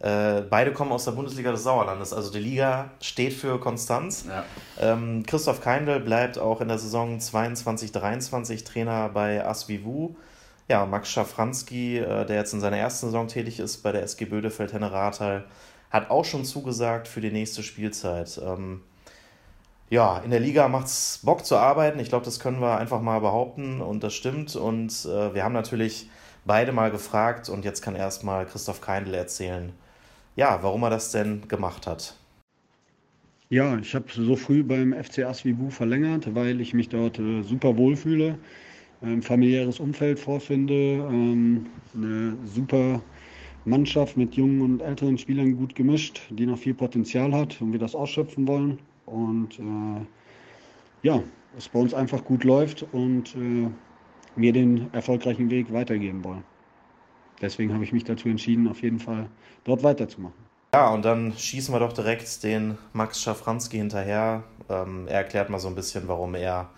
Äh, 0.00 0.42
beide 0.48 0.72
kommen 0.72 0.92
aus 0.92 1.04
der 1.04 1.12
Bundesliga 1.12 1.50
des 1.50 1.64
Sauerlandes. 1.64 2.12
Also 2.12 2.30
die 2.32 2.38
Liga 2.38 2.90
steht 3.00 3.34
für 3.34 3.60
Konstanz. 3.60 4.24
Ja. 4.26 4.44
Ähm, 4.80 5.24
Christoph 5.26 5.60
Keindl 5.60 6.00
bleibt 6.00 6.38
auch 6.38 6.60
in 6.60 6.68
der 6.68 6.78
Saison 6.78 7.18
22-23 7.18 8.64
Trainer 8.64 9.10
bei 9.10 9.44
Asvivu. 9.44 10.14
Ja, 10.68 10.86
Max 10.86 11.10
Schafranski, 11.10 11.98
äh, 11.98 12.24
der 12.24 12.36
jetzt 12.36 12.54
in 12.54 12.60
seiner 12.60 12.78
ersten 12.78 13.06
Saison 13.06 13.28
tätig 13.28 13.58
ist 13.58 13.82
bei 13.82 13.92
der 13.92 14.02
SG 14.02 14.24
Bödefeld-Henne-Rathal, 14.24 15.44
hat 15.90 16.10
auch 16.10 16.24
schon 16.24 16.44
zugesagt 16.44 17.08
für 17.08 17.20
die 17.20 17.30
nächste 17.30 17.62
Spielzeit. 17.62 18.40
Ähm, 18.42 18.82
ja, 19.90 20.18
in 20.18 20.30
der 20.30 20.40
Liga 20.40 20.68
macht 20.68 20.86
es 20.86 21.20
Bock 21.24 21.46
zu 21.46 21.56
arbeiten. 21.56 21.98
Ich 21.98 22.08
glaube, 22.10 22.24
das 22.24 22.40
können 22.40 22.60
wir 22.60 22.78
einfach 22.78 23.00
mal 23.00 23.20
behaupten 23.20 23.80
und 23.80 24.02
das 24.02 24.14
stimmt. 24.14 24.54
Und 24.54 24.92
äh, 25.06 25.34
wir 25.34 25.44
haben 25.44 25.54
natürlich 25.54 26.10
beide 26.44 26.72
mal 26.72 26.90
gefragt 26.90 27.48
und 27.48 27.64
jetzt 27.64 27.80
kann 27.80 27.94
erstmal 27.94 28.46
Christoph 28.46 28.80
Keindl 28.80 29.14
erzählen, 29.14 29.72
ja, 30.36 30.58
warum 30.62 30.82
er 30.82 30.90
das 30.90 31.10
denn 31.10 31.48
gemacht 31.48 31.86
hat. 31.86 32.14
Ja, 33.50 33.78
ich 33.78 33.94
habe 33.94 34.04
so 34.10 34.36
früh 34.36 34.62
beim 34.62 34.92
FC 34.92 35.20
Asvibu 35.20 35.70
verlängert, 35.70 36.34
weil 36.34 36.60
ich 36.60 36.74
mich 36.74 36.90
dort 36.90 37.18
äh, 37.18 37.42
super 37.42 37.78
wohlfühle, 37.78 38.38
ein 39.00 39.22
familiäres 39.22 39.80
Umfeld 39.80 40.18
vorfinde, 40.18 40.74
ähm, 40.74 41.66
eine 41.94 42.36
super 42.44 43.00
Mannschaft 43.64 44.18
mit 44.18 44.34
jungen 44.34 44.60
und 44.60 44.82
älteren 44.82 45.16
Spielern 45.16 45.56
gut 45.56 45.74
gemischt, 45.74 46.20
die 46.28 46.44
noch 46.44 46.58
viel 46.58 46.74
Potenzial 46.74 47.32
hat 47.32 47.60
und 47.62 47.72
wir 47.72 47.78
das 47.78 47.94
ausschöpfen 47.94 48.46
wollen 48.46 48.78
und 49.10 49.58
äh, 49.58 50.06
ja, 51.02 51.22
es 51.56 51.68
bei 51.68 51.78
uns 51.78 51.94
einfach 51.94 52.24
gut 52.24 52.44
läuft 52.44 52.86
und 52.92 53.34
äh, 53.36 53.68
wir 54.36 54.52
den 54.52 54.92
erfolgreichen 54.92 55.50
Weg 55.50 55.72
weitergeben 55.72 56.24
wollen. 56.24 56.44
Deswegen 57.40 57.72
habe 57.72 57.84
ich 57.84 57.92
mich 57.92 58.04
dazu 58.04 58.28
entschieden, 58.28 58.68
auf 58.68 58.82
jeden 58.82 58.98
Fall 58.98 59.28
dort 59.64 59.82
weiterzumachen. 59.82 60.48
Ja, 60.74 60.92
und 60.92 61.04
dann 61.04 61.32
schießen 61.32 61.74
wir 61.74 61.78
doch 61.78 61.92
direkt 61.92 62.42
den 62.42 62.76
Max 62.92 63.22
Schafranski 63.22 63.78
hinterher. 63.78 64.44
Ähm, 64.68 65.06
er 65.08 65.18
erklärt 65.18 65.48
mal 65.48 65.58
so 65.58 65.68
ein 65.68 65.74
bisschen, 65.74 66.08
warum 66.08 66.34
er 66.34 66.70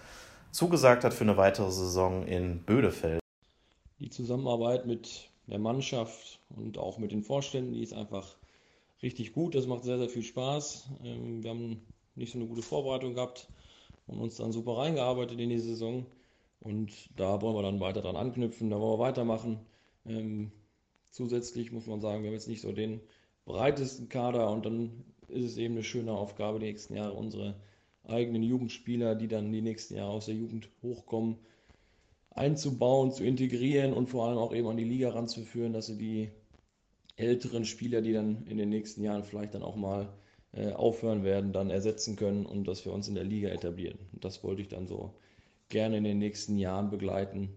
zugesagt 0.53 1.05
hat 1.05 1.15
für 1.15 1.25
eine 1.25 1.37
weitere 1.37 1.71
Saison 1.71 2.27
in 2.27 2.63
Bödefeld. 2.63 3.21
Die 3.99 4.11
Zusammenarbeit 4.11 4.87
mit 4.87 5.31
der 5.47 5.59
Mannschaft 5.59 6.41
und 6.57 6.79
auch 6.79 6.99
mit 6.99 7.13
den 7.13 7.23
Vorständen, 7.23 7.73
die 7.73 7.83
ist 7.83 7.93
einfach 7.93 8.37
richtig 9.03 9.33
gut. 9.33 9.55
Das 9.55 9.67
macht 9.67 9.85
sehr, 9.85 9.99
sehr 9.99 10.09
viel 10.09 10.23
Spaß. 10.23 10.91
Ähm, 11.05 11.43
wir 11.43 11.51
haben 11.51 11.83
nicht 12.15 12.33
so 12.33 12.39
eine 12.39 12.49
gute 12.49 12.63
Vorbereitung 12.63 13.15
gehabt 13.15 13.49
und 14.07 14.19
uns 14.19 14.37
dann 14.37 14.53
super 14.53 14.79
reingearbeitet 14.79 15.39
in 15.39 15.51
die 15.51 15.59
Saison. 15.59 16.07
Und 16.61 16.93
da 17.17 17.41
wollen 17.41 17.57
wir 17.57 17.63
dann 17.63 17.81
weiter 17.81 18.03
dran 18.03 18.17
anknüpfen, 18.17 18.71
da 18.71 18.79
wollen 18.79 18.99
wir 18.99 19.05
weitermachen. 19.05 19.61
Ähm, 20.05 20.53
zusätzlich 21.11 21.73
muss 21.73 21.87
man 21.87 22.01
sagen, 22.01 22.23
wir 22.23 22.29
haben 22.29 22.35
jetzt 22.35 22.49
nicht 22.49 22.61
so 22.61 22.73
den 22.73 23.01
breitesten 23.47 24.09
Kader 24.09 24.51
und 24.51 24.67
dann 24.67 25.05
ist 25.29 25.45
es 25.45 25.57
eben 25.57 25.75
eine 25.75 25.85
schöne 25.85 26.13
Aufgabe, 26.13 26.59
die 26.59 26.67
nächsten 26.67 26.97
Jahre 26.97 27.15
unsere 27.15 27.55
eigenen 28.05 28.43
Jugendspieler, 28.43 29.15
die 29.15 29.29
dann 29.29 29.53
die 29.53 29.63
nächsten 29.63 29.97
Jahre 29.97 30.11
aus 30.11 30.27
der 30.27 30.35
Jugend 30.35 30.69
hochkommen, 30.83 31.39
einzubauen, 32.31 33.13
zu 33.13 33.25
integrieren 33.25 33.93
und 33.93 34.09
vor 34.09 34.27
allem 34.27 34.39
auch 34.39 34.55
eben 34.55 34.69
an 34.69 34.77
die 34.77 34.85
Liga 34.85 35.11
ranzuführen, 35.11 35.73
dass 35.73 35.87
sie 35.87 35.99
die 35.99 36.31
älteren 37.17 37.65
Spieler, 37.65 38.01
die 38.01 38.13
dann 38.13 38.47
in 38.47 38.57
den 38.57 38.69
nächsten 38.69 39.03
Jahren 39.03 39.25
vielleicht 39.25 39.55
dann 39.55 39.63
auch 39.63 39.77
mal 39.77 40.13
äh, 40.53 40.73
aufhören 40.73 41.25
werden, 41.25 41.53
dann 41.53 41.71
ersetzen 41.71 42.17
können 42.17 42.47
und 42.47 42.67
dass 42.67 42.85
wir 42.85 42.93
uns 42.93 43.09
in 43.09 43.15
der 43.15 43.25
Liga 43.25 43.49
etablieren. 43.51 43.99
Das 44.13 44.43
wollte 44.43 44.63
ich 44.63 44.69
dann 44.69 44.87
so 44.87 45.15
gerne 45.69 45.97
in 45.97 46.05
den 46.05 46.19
nächsten 46.19 46.59
Jahren 46.59 46.91
begleiten 46.91 47.51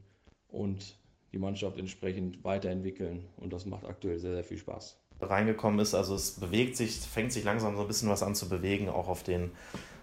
und 0.47 0.95
die 1.31 1.39
Mannschaft 1.39 1.77
entsprechend 1.77 2.43
weiterentwickeln. 2.43 3.25
Und 3.38 3.51
das 3.51 3.65
macht 3.65 3.85
aktuell 3.85 4.19
sehr, 4.19 4.33
sehr 4.33 4.43
viel 4.43 4.59
Spaß. 4.59 5.00
Reingekommen 5.19 5.79
ist, 5.79 5.95
also 5.95 6.15
es 6.15 6.31
bewegt 6.31 6.77
sich, 6.77 7.00
fängt 7.00 7.31
sich 7.31 7.43
langsam 7.43 7.75
so 7.75 7.81
ein 7.81 7.88
bisschen 7.88 8.09
was 8.09 8.23
an 8.23 8.35
zu 8.35 8.50
bewegen, 8.50 8.89
auch 8.89 9.07
auf 9.07 9.23
den 9.23 9.51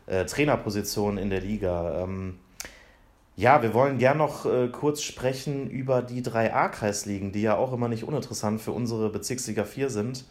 äh, 0.07 0.25
Trainerpositionen 0.25 1.19
in 1.19 1.31
der 1.31 1.41
Liga. 1.41 2.03
Ähm, 2.03 2.39
ja, 3.37 3.63
wir 3.63 3.73
wollen 3.73 3.99
gern 3.99 4.19
noch 4.19 4.45
äh, 4.47 4.69
kurz 4.69 5.03
sprechen 5.03 5.71
über 5.71 6.03
die 6.03 6.23
drei 6.23 6.53
A-Kreisligen, 6.53 7.33
die 7.33 7.43
ja 7.43 7.57
auch 7.57 7.73
immer 7.73 7.89
nicht 7.89 8.05
uninteressant 8.05 8.61
für 8.61 8.73
unsere 8.73 9.11
Bezirksliga 9.11 9.65
4 9.65 9.91
sind. 9.91 10.25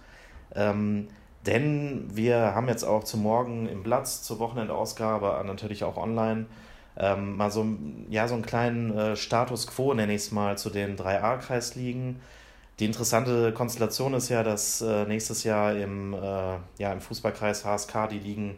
Ähm, 0.54 1.08
denn 1.46 2.06
wir 2.14 2.54
haben 2.56 2.68
jetzt 2.68 2.84
auch 2.84 3.04
zum 3.04 3.24
Morgen 3.24 3.68
im 3.68 3.84
Blatt, 3.84 4.08
zur 4.08 4.40
Wochenendausgabe, 4.40 5.42
natürlich 5.46 5.84
auch 5.84 5.98
online, 5.98 6.46
ähm, 6.98 7.38
mal 7.38 7.50
so, 7.50 7.66
ja, 8.10 8.28
so 8.28 8.34
einen 8.34 8.46
kleinen 8.46 8.98
äh, 8.98 9.16
Status 9.16 9.68
quo, 9.68 9.94
nenne 9.94 10.14
ich 10.14 10.24
es 10.24 10.32
mal, 10.32 10.58
zu 10.58 10.70
den 10.70 10.98
3A-Kreisligen. 10.98 12.18
Die 12.80 12.86
interessante 12.86 13.54
Konstellation 13.54 14.14
ist 14.14 14.30
ja, 14.30 14.44
dass 14.44 14.82
äh, 14.82 15.06
nächstes 15.06 15.44
Jahr 15.44 15.76
im, 15.76 16.14
äh, 16.14 16.18
ja, 16.78 16.92
im 16.92 17.02
Fußballkreis 17.02 17.66
HSK 17.66 18.10
die 18.10 18.20
Ligen 18.20 18.58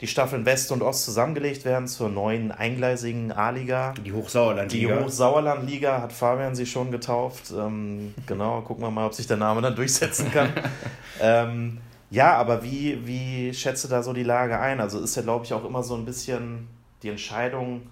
die 0.00 0.06
Staffeln 0.06 0.46
West 0.46 0.72
und 0.72 0.82
Ost 0.82 1.04
zusammengelegt 1.04 1.64
werden 1.64 1.86
zur 1.86 2.08
neuen 2.08 2.52
eingleisigen 2.52 3.32
A-Liga. 3.32 3.92
Die 4.04 4.12
Hochsauerlandliga. 4.12 4.96
Die 4.96 5.04
Hochsauerlandliga 5.04 6.00
hat 6.00 6.12
Fabian 6.12 6.54
sie 6.54 6.64
schon 6.64 6.90
getauft. 6.90 7.50
Ähm, 7.50 8.14
genau, 8.26 8.62
gucken 8.62 8.82
wir 8.82 8.90
mal, 8.90 9.06
ob 9.06 9.14
sich 9.14 9.26
der 9.26 9.36
Name 9.36 9.60
dann 9.60 9.76
durchsetzen 9.76 10.30
kann. 10.32 10.50
ähm, 11.20 11.78
ja, 12.10 12.34
aber 12.36 12.62
wie, 12.62 13.06
wie 13.06 13.54
schätze 13.54 13.88
da 13.88 14.02
so 14.02 14.12
die 14.12 14.22
Lage 14.22 14.58
ein? 14.58 14.80
Also 14.80 15.00
ist 15.00 15.16
ja, 15.16 15.22
glaube 15.22 15.44
ich, 15.44 15.52
auch 15.52 15.64
immer 15.64 15.82
so 15.82 15.94
ein 15.94 16.04
bisschen 16.04 16.68
die 17.02 17.08
Entscheidung 17.08 17.82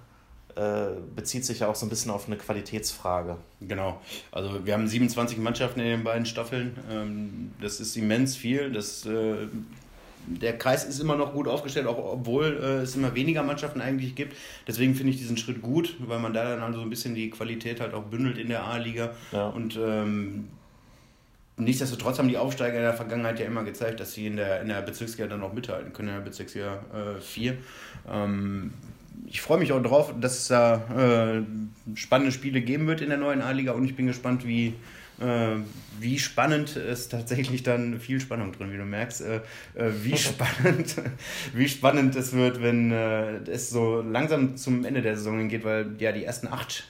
äh, 0.57 0.89
bezieht 1.15 1.45
sich 1.45 1.61
ja 1.61 1.69
auch 1.69 1.77
so 1.77 1.87
ein 1.87 1.89
bisschen 1.89 2.11
auf 2.11 2.27
eine 2.27 2.37
Qualitätsfrage. 2.37 3.37
Genau. 3.61 4.01
Also 4.33 4.67
wir 4.67 4.75
haben 4.75 4.89
27 4.89 5.39
Mannschaften 5.39 5.81
in 5.81 5.87
den 5.87 6.05
beiden 6.05 6.27
Staffeln. 6.27 6.77
Ähm, 6.91 7.53
das 7.61 7.79
ist 7.79 7.97
immens 7.97 8.37
viel. 8.37 8.73
Das 8.73 9.07
äh, 9.07 9.47
der 10.27 10.59
Kreis 10.59 10.85
ist 10.85 11.01
immer 11.01 11.17
noch 11.17 11.33
gut 11.33 11.49
aufgestellt, 11.49 11.87
auch 11.87 11.99
obwohl 11.99 12.59
äh, 12.61 12.83
es 12.83 12.97
immer 12.97 13.15
weniger 13.15 13.43
Mannschaften 13.43 13.81
eigentlich 13.81 14.15
gibt. 14.15 14.37
Deswegen 14.67 14.95
finde 14.95 15.13
ich 15.13 15.19
diesen 15.19 15.37
Schritt 15.37 15.63
gut, 15.63 15.97
weil 16.01 16.19
man 16.19 16.35
da 16.35 16.45
dann 16.45 16.63
also 16.63 16.81
so 16.81 16.85
ein 16.85 16.91
bisschen 16.91 17.15
die 17.15 17.31
Qualität 17.31 17.81
halt 17.81 17.95
auch 17.95 18.05
bündelt 18.05 18.37
in 18.37 18.49
der 18.49 18.65
A-Liga. 18.65 19.13
Ja. 19.33 19.49
Und 19.49 19.79
ähm, 19.81 20.49
nichtsdestotrotz 21.59 22.19
haben 22.19 22.29
die 22.29 22.37
Aufsteiger 22.37 22.77
in 22.77 22.83
der 22.83 22.95
Vergangenheit 22.95 23.39
ja 23.41 23.47
immer 23.47 23.65
gezeigt, 23.65 24.01
dass 24.01 24.13
sie 24.13 24.27
in 24.27 24.37
der, 24.37 24.61
in 24.61 24.69
der 24.69 24.83
Bezirksliga 24.83 25.29
dann 25.29 25.43
auch 25.43 25.53
mithalten 25.53 25.93
können, 25.93 26.09
in 26.09 26.15
der 26.15 26.23
Bezirksliga 26.23 26.79
äh, 26.93 27.21
4. 27.21 27.57
Ähm, 28.11 28.73
ich 29.27 29.41
freue 29.41 29.59
mich 29.59 29.73
auch 29.73 29.83
drauf, 29.83 30.15
dass 30.21 30.39
es 30.39 30.49
da 30.49 31.37
äh, 31.37 31.43
spannende 31.97 32.33
Spiele 32.33 32.61
geben 32.61 32.87
wird 32.87 33.01
in 33.01 33.09
der 33.09 33.19
neuen 33.19 33.43
A-Liga 33.43 33.73
und 33.73 33.85
ich 33.85 33.97
bin 33.97 34.07
gespannt, 34.07 34.47
wie, 34.47 34.75
äh, 35.21 35.57
wie 35.99 36.19
spannend 36.19 36.77
es 36.77 37.09
tatsächlich 37.09 37.63
dann 37.63 37.99
viel 38.01 38.21
Spannung 38.21 38.53
drin, 38.53 38.73
wie 38.73 38.77
du 38.77 38.85
merkst, 38.85 39.23
äh, 39.23 39.41
äh 39.75 39.91
wie 40.03 40.17
spannend, 40.17 40.97
wie 41.53 41.69
spannend 41.69 42.15
es 42.17 42.33
wird, 42.33 42.63
wenn 42.63 42.93
es 42.93 43.71
so 43.71 44.01
langsam 44.01 44.57
zum 44.57 44.85
Ende 44.85 45.03
der 45.03 45.17
Saison 45.17 45.49
geht, 45.49 45.65
weil 45.65 45.97
ja 45.99 46.13
die 46.13 46.25
ersten 46.25 46.49
acht 46.49 46.85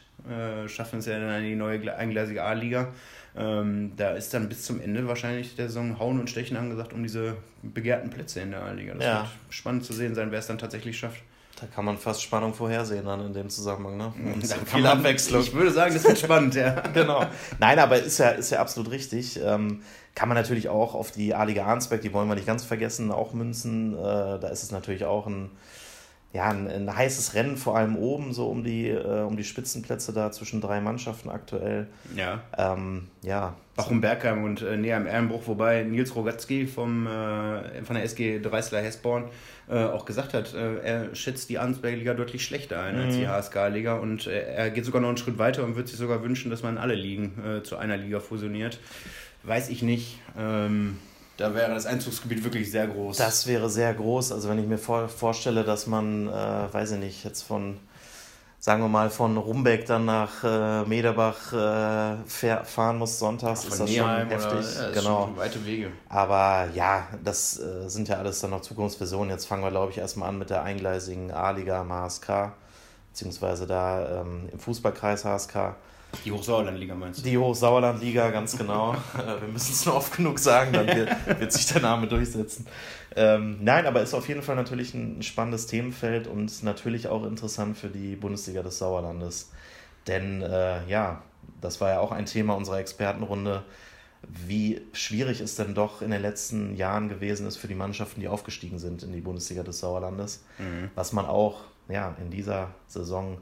schaffen 0.66 0.98
es 0.98 1.06
ja 1.06 1.18
dann 1.18 1.42
in 1.42 1.48
die 1.48 1.56
neue 1.56 1.96
eingleisige 1.96 2.42
A-Liga. 2.42 2.92
Ähm, 3.36 3.92
da 3.96 4.10
ist 4.10 4.34
dann 4.34 4.48
bis 4.48 4.64
zum 4.64 4.80
Ende 4.80 5.06
wahrscheinlich 5.06 5.54
der 5.56 5.68
Saison 5.68 5.98
Hauen 5.98 6.18
und 6.18 6.30
Stechen 6.30 6.56
angesagt 6.56 6.92
um 6.92 7.02
diese 7.02 7.36
begehrten 7.62 8.10
Plätze 8.10 8.40
in 8.40 8.50
der 8.50 8.62
A-Liga. 8.62 8.94
Das 8.94 9.04
ja. 9.04 9.20
wird 9.20 9.30
spannend 9.50 9.84
zu 9.84 9.92
sehen 9.92 10.14
sein, 10.14 10.30
wer 10.30 10.38
es 10.38 10.46
dann 10.46 10.58
tatsächlich 10.58 10.98
schafft. 10.98 11.22
Da 11.60 11.66
kann 11.66 11.84
man 11.84 11.98
fast 11.98 12.22
Spannung 12.22 12.54
vorhersehen 12.54 13.04
dann 13.04 13.24
in 13.26 13.32
dem 13.32 13.50
Zusammenhang, 13.50 13.96
ne? 13.96 14.12
Und 14.34 14.46
so 14.46 14.54
viel 14.64 14.82
man, 14.82 14.98
Abwechslung. 14.98 15.42
Ich 15.42 15.52
würde 15.52 15.72
sagen, 15.72 15.92
das 15.92 16.04
wird 16.04 16.18
spannend, 16.18 16.54
ja. 16.54 16.70
genau. 16.94 17.26
Nein, 17.58 17.78
aber 17.80 18.00
ist 18.00 18.18
ja, 18.18 18.30
ist 18.30 18.50
ja 18.50 18.60
absolut 18.60 18.92
richtig. 18.92 19.40
Ähm, 19.42 19.82
kann 20.14 20.28
man 20.28 20.36
natürlich 20.36 20.68
auch 20.68 20.94
auf 20.94 21.10
die 21.10 21.34
A-Liga 21.34 21.64
Arnsberg, 21.64 22.00
die 22.00 22.12
wollen 22.12 22.28
wir 22.28 22.36
nicht 22.36 22.46
ganz 22.46 22.64
vergessen, 22.64 23.10
auch 23.10 23.32
münzen. 23.32 23.94
Äh, 23.94 24.38
da 24.38 24.48
ist 24.48 24.62
es 24.62 24.70
natürlich 24.70 25.04
auch 25.04 25.26
ein, 25.26 25.50
ja, 26.32 26.50
ein, 26.50 26.68
ein, 26.68 26.94
heißes 26.94 27.34
Rennen, 27.34 27.56
vor 27.56 27.76
allem 27.76 27.96
oben, 27.96 28.34
so 28.34 28.48
um 28.48 28.62
die, 28.62 28.88
äh, 28.88 29.22
um 29.22 29.36
die 29.38 29.44
Spitzenplätze 29.44 30.12
da 30.12 30.30
zwischen 30.30 30.60
drei 30.60 30.80
Mannschaften 30.80 31.30
aktuell. 31.30 31.86
Ja. 32.14 32.42
Ähm, 32.56 33.08
ja. 33.22 33.54
Bachum 33.76 34.02
Bergheim 34.02 34.44
und 34.44 34.60
äh, 34.60 34.76
Näher 34.76 34.98
im 34.98 35.06
Ehrenbruch, 35.06 35.46
wobei 35.46 35.84
Nils 35.84 36.14
Rogatzky 36.14 36.66
vom, 36.66 37.06
äh, 37.06 37.82
von 37.82 37.94
der 37.94 38.04
SG 38.04 38.40
Dreisler 38.40 38.82
Hessborn 38.82 39.24
äh, 39.70 39.84
auch 39.84 40.04
gesagt 40.04 40.34
hat, 40.34 40.52
äh, 40.52 40.78
er 40.80 41.14
schätzt 41.14 41.48
die 41.48 41.58
Arnsberger-Liga 41.58 42.12
deutlich 42.12 42.44
schlechter 42.44 42.82
ein 42.82 42.96
mhm. 42.96 43.02
als 43.02 43.16
die 43.16 43.26
HSK-Liga 43.26 43.94
und 43.94 44.26
äh, 44.26 44.54
er 44.54 44.70
geht 44.70 44.84
sogar 44.84 45.00
noch 45.00 45.08
einen 45.08 45.16
Schritt 45.16 45.38
weiter 45.38 45.64
und 45.64 45.76
würde 45.76 45.88
sich 45.88 45.98
sogar 45.98 46.22
wünschen, 46.22 46.50
dass 46.50 46.62
man 46.62 46.76
alle 46.76 46.94
Ligen 46.94 47.62
zu 47.62 47.76
einer 47.76 47.96
Liga 47.96 48.20
fusioniert. 48.20 48.80
Weiß 49.44 49.70
ich 49.70 49.82
nicht. 49.82 50.20
Ähm, 50.36 50.98
da 51.38 51.54
wäre 51.54 51.72
das 51.72 51.86
Einzugsgebiet 51.86 52.42
wirklich 52.42 52.70
sehr 52.70 52.88
groß. 52.88 53.16
Das 53.16 53.46
wäre 53.46 53.70
sehr 53.70 53.94
groß. 53.94 54.32
Also 54.32 54.48
wenn 54.48 54.58
ich 54.58 54.66
mir 54.66 54.76
vor, 54.76 55.08
vorstelle, 55.08 55.62
dass 55.62 55.86
man, 55.86 56.28
äh, 56.28 56.32
weiß 56.32 56.92
ich 56.92 56.98
nicht, 56.98 57.24
jetzt 57.24 57.42
von, 57.42 57.78
sagen 58.58 58.82
wir 58.82 58.88
mal, 58.88 59.08
von 59.08 59.36
Rumbeck 59.36 59.86
dann 59.86 60.04
nach 60.04 60.42
äh, 60.42 60.82
Mederbach 60.82 61.52
äh, 61.52 62.64
fahren 62.64 62.98
muss 62.98 63.20
sonntags, 63.20 63.60
Ach, 63.62 63.70
ist 63.70 63.80
das 63.80 63.88
Neheim 63.88 64.28
schon 64.28 64.30
heftig. 64.30 64.76
Oder, 64.76 64.88
ja, 64.88 64.90
genau. 64.92 65.26
Schon 65.26 65.36
weite 65.36 65.64
Wege. 65.64 65.92
Aber 66.08 66.68
ja, 66.74 67.06
das 67.22 67.60
äh, 67.60 67.88
sind 67.88 68.08
ja 68.08 68.16
alles 68.16 68.40
dann 68.40 68.50
noch 68.50 68.62
Zukunftsvisionen. 68.62 69.30
Jetzt 69.30 69.46
fangen 69.46 69.62
wir, 69.62 69.70
glaube 69.70 69.92
ich, 69.92 69.98
erstmal 69.98 70.30
an 70.30 70.38
mit 70.38 70.50
der 70.50 70.64
eingleisigen 70.64 71.30
A-Liga 71.30 71.82
am 71.82 71.92
HSK, 71.92 72.50
beziehungsweise 73.18 73.66
da 73.66 74.20
ähm, 74.20 74.48
im 74.52 74.60
Fußballkreis 74.60 75.24
HSK. 75.24 75.74
Die 76.24 76.30
Hochsauerlandliga 76.30 76.94
meinst 76.94 77.18
du? 77.18 77.24
Die 77.24 77.36
Hochsauerlandliga, 77.36 78.30
ganz 78.30 78.56
genau. 78.56 78.94
Äh, 79.18 79.40
wir 79.40 79.48
müssen 79.48 79.72
es 79.72 79.84
nur 79.84 79.96
oft 79.96 80.16
genug 80.16 80.38
sagen, 80.38 80.72
dann 80.72 80.86
wird, 80.86 81.10
wird 81.40 81.52
sich 81.52 81.66
der 81.66 81.82
Name 81.82 82.06
durchsetzen. 82.06 82.66
Ähm, 83.16 83.58
nein, 83.60 83.86
aber 83.86 84.02
ist 84.02 84.14
auf 84.14 84.28
jeden 84.28 84.42
Fall 84.42 84.54
natürlich 84.54 84.94
ein 84.94 85.22
spannendes 85.22 85.66
Themenfeld 85.66 86.28
und 86.28 86.62
natürlich 86.62 87.08
auch 87.08 87.24
interessant 87.24 87.76
für 87.76 87.88
die 87.88 88.14
Bundesliga 88.14 88.62
des 88.62 88.78
Sauerlandes. 88.78 89.50
Denn 90.06 90.42
äh, 90.42 90.86
ja, 90.86 91.22
das 91.60 91.80
war 91.80 91.90
ja 91.90 91.98
auch 91.98 92.12
ein 92.12 92.26
Thema 92.26 92.54
unserer 92.54 92.78
Expertenrunde, 92.78 93.64
wie 94.22 94.80
schwierig 94.92 95.40
es 95.40 95.56
denn 95.56 95.74
doch 95.74 96.02
in 96.02 96.12
den 96.12 96.22
letzten 96.22 96.76
Jahren 96.76 97.08
gewesen 97.08 97.48
ist 97.48 97.56
für 97.56 97.68
die 97.68 97.74
Mannschaften, 97.74 98.20
die 98.20 98.28
aufgestiegen 98.28 98.78
sind 98.78 99.02
in 99.02 99.12
die 99.12 99.20
Bundesliga 99.20 99.64
des 99.64 99.80
Sauerlandes. 99.80 100.44
Mhm. 100.58 100.90
Was 100.94 101.12
man 101.12 101.26
auch 101.26 101.62
ja, 101.88 102.14
in 102.20 102.30
dieser 102.30 102.68
Saison 102.86 103.38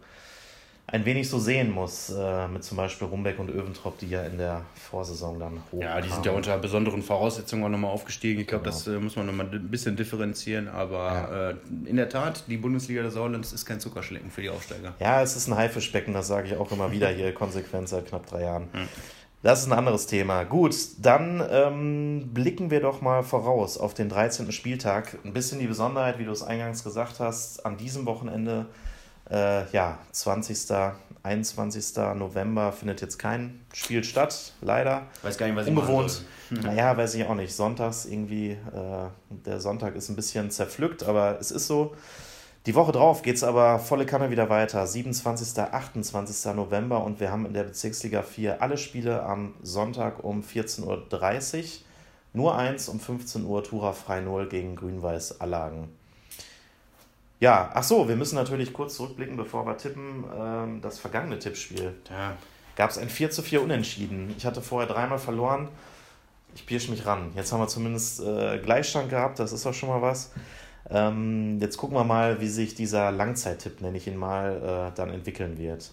ein 0.88 1.04
wenig 1.04 1.28
so 1.28 1.40
sehen 1.40 1.72
muss, 1.72 2.10
äh, 2.10 2.46
mit 2.46 2.62
zum 2.62 2.76
Beispiel 2.76 3.08
Rumbeck 3.08 3.40
und 3.40 3.50
Öventrop, 3.50 3.98
die 3.98 4.08
ja 4.08 4.22
in 4.22 4.38
der 4.38 4.62
Vorsaison 4.76 5.38
dann 5.40 5.60
hoch 5.72 5.82
Ja, 5.82 6.00
die 6.00 6.08
sind 6.08 6.24
ja 6.24 6.30
unter 6.30 6.56
besonderen 6.58 7.02
Voraussetzungen 7.02 7.64
auch 7.64 7.68
nochmal 7.68 7.90
aufgestiegen. 7.90 8.40
Ich 8.40 8.46
glaube, 8.46 8.64
genau. 8.64 8.76
das 8.76 8.86
äh, 8.86 8.98
muss 9.00 9.16
man 9.16 9.26
nochmal 9.26 9.48
ein 9.50 9.68
bisschen 9.68 9.96
differenzieren, 9.96 10.68
aber 10.68 10.96
ja. 10.96 11.50
äh, 11.50 11.54
in 11.86 11.96
der 11.96 12.08
Tat, 12.08 12.44
die 12.46 12.56
Bundesliga 12.56 13.02
des 13.02 13.14
Sauerlands 13.14 13.52
ist 13.52 13.66
kein 13.66 13.80
Zuckerschlecken 13.80 14.30
für 14.30 14.42
die 14.42 14.50
Aufsteiger. 14.50 14.94
Ja, 15.00 15.22
es 15.22 15.34
ist 15.34 15.48
ein 15.48 15.56
Haifischbecken, 15.56 16.14
das 16.14 16.28
sage 16.28 16.46
ich 16.46 16.56
auch 16.56 16.70
immer 16.70 16.92
wieder 16.92 17.08
hier 17.16 17.34
konsequent 17.34 17.88
seit 17.88 18.06
knapp 18.06 18.26
drei 18.26 18.42
Jahren. 18.42 18.68
Hm. 18.72 18.88
Das 19.46 19.60
ist 19.60 19.68
ein 19.68 19.78
anderes 19.78 20.08
Thema. 20.08 20.42
Gut, 20.42 20.74
dann 20.98 21.40
ähm, 21.48 22.30
blicken 22.34 22.72
wir 22.72 22.80
doch 22.80 23.00
mal 23.00 23.22
voraus 23.22 23.78
auf 23.78 23.94
den 23.94 24.08
13. 24.08 24.50
Spieltag. 24.50 25.18
Ein 25.24 25.32
bisschen 25.32 25.60
die 25.60 25.68
Besonderheit, 25.68 26.18
wie 26.18 26.24
du 26.24 26.32
es 26.32 26.42
eingangs 26.42 26.82
gesagt 26.82 27.20
hast, 27.20 27.64
an 27.64 27.76
diesem 27.76 28.06
Wochenende 28.06 28.66
äh, 29.30 29.70
ja, 29.70 30.00
20. 30.10 30.66
21. 31.22 31.96
November 32.16 32.72
findet 32.72 33.00
jetzt 33.00 33.18
kein 33.18 33.60
Spiel 33.72 34.02
statt, 34.02 34.52
leider. 34.62 35.06
Weiß 35.22 35.38
gar 35.38 35.46
nicht, 35.46 35.54
was 35.54 35.68
ich 35.68 35.70
Unbewohnt. 35.70 36.24
Naja, 36.50 36.96
weiß 36.96 37.14
ich 37.14 37.24
auch 37.24 37.36
nicht. 37.36 37.54
Sonntags 37.54 38.04
irgendwie, 38.04 38.50
äh, 38.50 38.56
der 39.30 39.60
Sonntag 39.60 39.94
ist 39.94 40.08
ein 40.08 40.16
bisschen 40.16 40.50
zerpflückt, 40.50 41.04
aber 41.04 41.38
es 41.38 41.52
ist 41.52 41.68
so. 41.68 41.94
Die 42.66 42.74
Woche 42.74 42.90
drauf 42.90 43.22
geht 43.22 43.36
es 43.36 43.44
aber 43.44 43.78
volle 43.78 44.06
Kanne 44.06 44.30
wieder 44.30 44.50
weiter. 44.50 44.84
27. 44.84 45.56
28. 45.62 46.52
November 46.52 47.04
und 47.04 47.20
wir 47.20 47.30
haben 47.30 47.46
in 47.46 47.54
der 47.54 47.62
Bezirksliga 47.62 48.22
4 48.22 48.60
alle 48.60 48.76
Spiele 48.76 49.22
am 49.22 49.54
Sonntag 49.62 50.24
um 50.24 50.42
14.30 50.42 50.84
Uhr. 50.84 51.68
Nur 52.32 52.58
eins 52.58 52.88
um 52.88 52.98
15 52.98 53.44
Uhr 53.44 53.62
Tura 53.62 53.92
Frei 53.92 54.20
0 54.20 54.48
gegen 54.48 54.74
Grün-Weiß 54.74 55.40
Allagen. 55.40 55.88
Ja, 57.38 57.70
ach 57.72 57.84
so, 57.84 58.08
wir 58.08 58.16
müssen 58.16 58.34
natürlich 58.34 58.72
kurz 58.72 58.96
zurückblicken, 58.96 59.36
bevor 59.36 59.64
wir 59.64 59.76
tippen. 59.76 60.24
Ähm, 60.36 60.80
das 60.82 60.98
vergangene 60.98 61.38
Tippspiel. 61.38 61.94
Ja. 62.10 62.32
Gab 62.74 62.90
es 62.90 62.98
ein 62.98 63.08
4 63.08 63.30
zu 63.30 63.42
4 63.42 63.62
Unentschieden. 63.62 64.34
Ich 64.36 64.44
hatte 64.44 64.60
vorher 64.60 64.88
dreimal 64.88 65.18
verloren. 65.18 65.68
Ich 66.56 66.66
pirsch 66.66 66.88
mich 66.88 67.06
ran. 67.06 67.30
Jetzt 67.36 67.52
haben 67.52 67.60
wir 67.60 67.68
zumindest 67.68 68.20
äh, 68.20 68.58
Gleichstand 68.58 69.08
gehabt, 69.08 69.38
das 69.38 69.52
ist 69.52 69.64
doch 69.64 69.74
schon 69.74 69.88
mal 69.88 70.02
was. 70.02 70.32
Ähm, 70.90 71.58
jetzt 71.60 71.76
gucken 71.78 71.96
wir 71.96 72.04
mal, 72.04 72.40
wie 72.40 72.48
sich 72.48 72.74
dieser 72.74 73.10
Langzeittipp, 73.10 73.80
nenne 73.80 73.96
ich 73.96 74.06
ihn 74.06 74.16
mal, 74.16 74.90
äh, 74.92 74.96
dann 74.96 75.10
entwickeln 75.10 75.58
wird. 75.58 75.92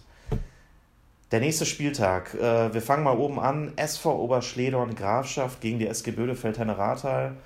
Der 1.30 1.40
nächste 1.40 1.66
Spieltag. 1.66 2.34
Äh, 2.34 2.72
wir 2.72 2.82
fangen 2.82 3.02
mal 3.02 3.16
oben 3.16 3.40
an. 3.40 3.72
SV 3.76 4.16
Oberschledorn 4.22 4.94
Grafschaft 4.94 5.60
gegen 5.60 5.78
die 5.78 5.88
SG 5.88 6.12
Bödefeld-Henne 6.12 6.78
Rathal. 6.78 7.36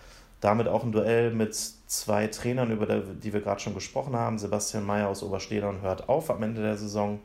Damit 0.40 0.68
auch 0.68 0.84
ein 0.84 0.92
Duell 0.92 1.32
mit 1.32 1.54
zwei 1.54 2.26
Trainern, 2.26 2.70
über 2.70 2.86
die 2.86 3.32
wir 3.32 3.40
gerade 3.40 3.60
schon 3.60 3.74
gesprochen 3.74 4.14
haben. 4.14 4.38
Sebastian 4.38 4.84
Mayer 4.84 5.08
aus 5.08 5.22
Oberstedern 5.22 5.80
hört 5.80 6.08
auf 6.08 6.30
am 6.30 6.42
Ende 6.42 6.62
der 6.62 6.76
Saison. 6.76 7.20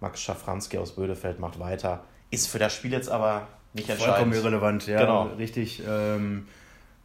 Max 0.00 0.20
Schafranski 0.20 0.78
aus 0.78 0.92
Bödefeld 0.92 1.40
macht 1.40 1.58
weiter. 1.58 2.04
Ist 2.30 2.48
für 2.48 2.58
das 2.58 2.74
Spiel 2.74 2.92
jetzt 2.92 3.08
aber 3.08 3.46
nicht 3.72 3.88
entscheidend. 3.88 4.16
Vollkommen 4.16 4.32
irrelevant, 4.32 4.86
ja. 4.86 5.00
Genau. 5.00 5.22
Richtig. 5.38 5.82
Ähm, 5.86 6.46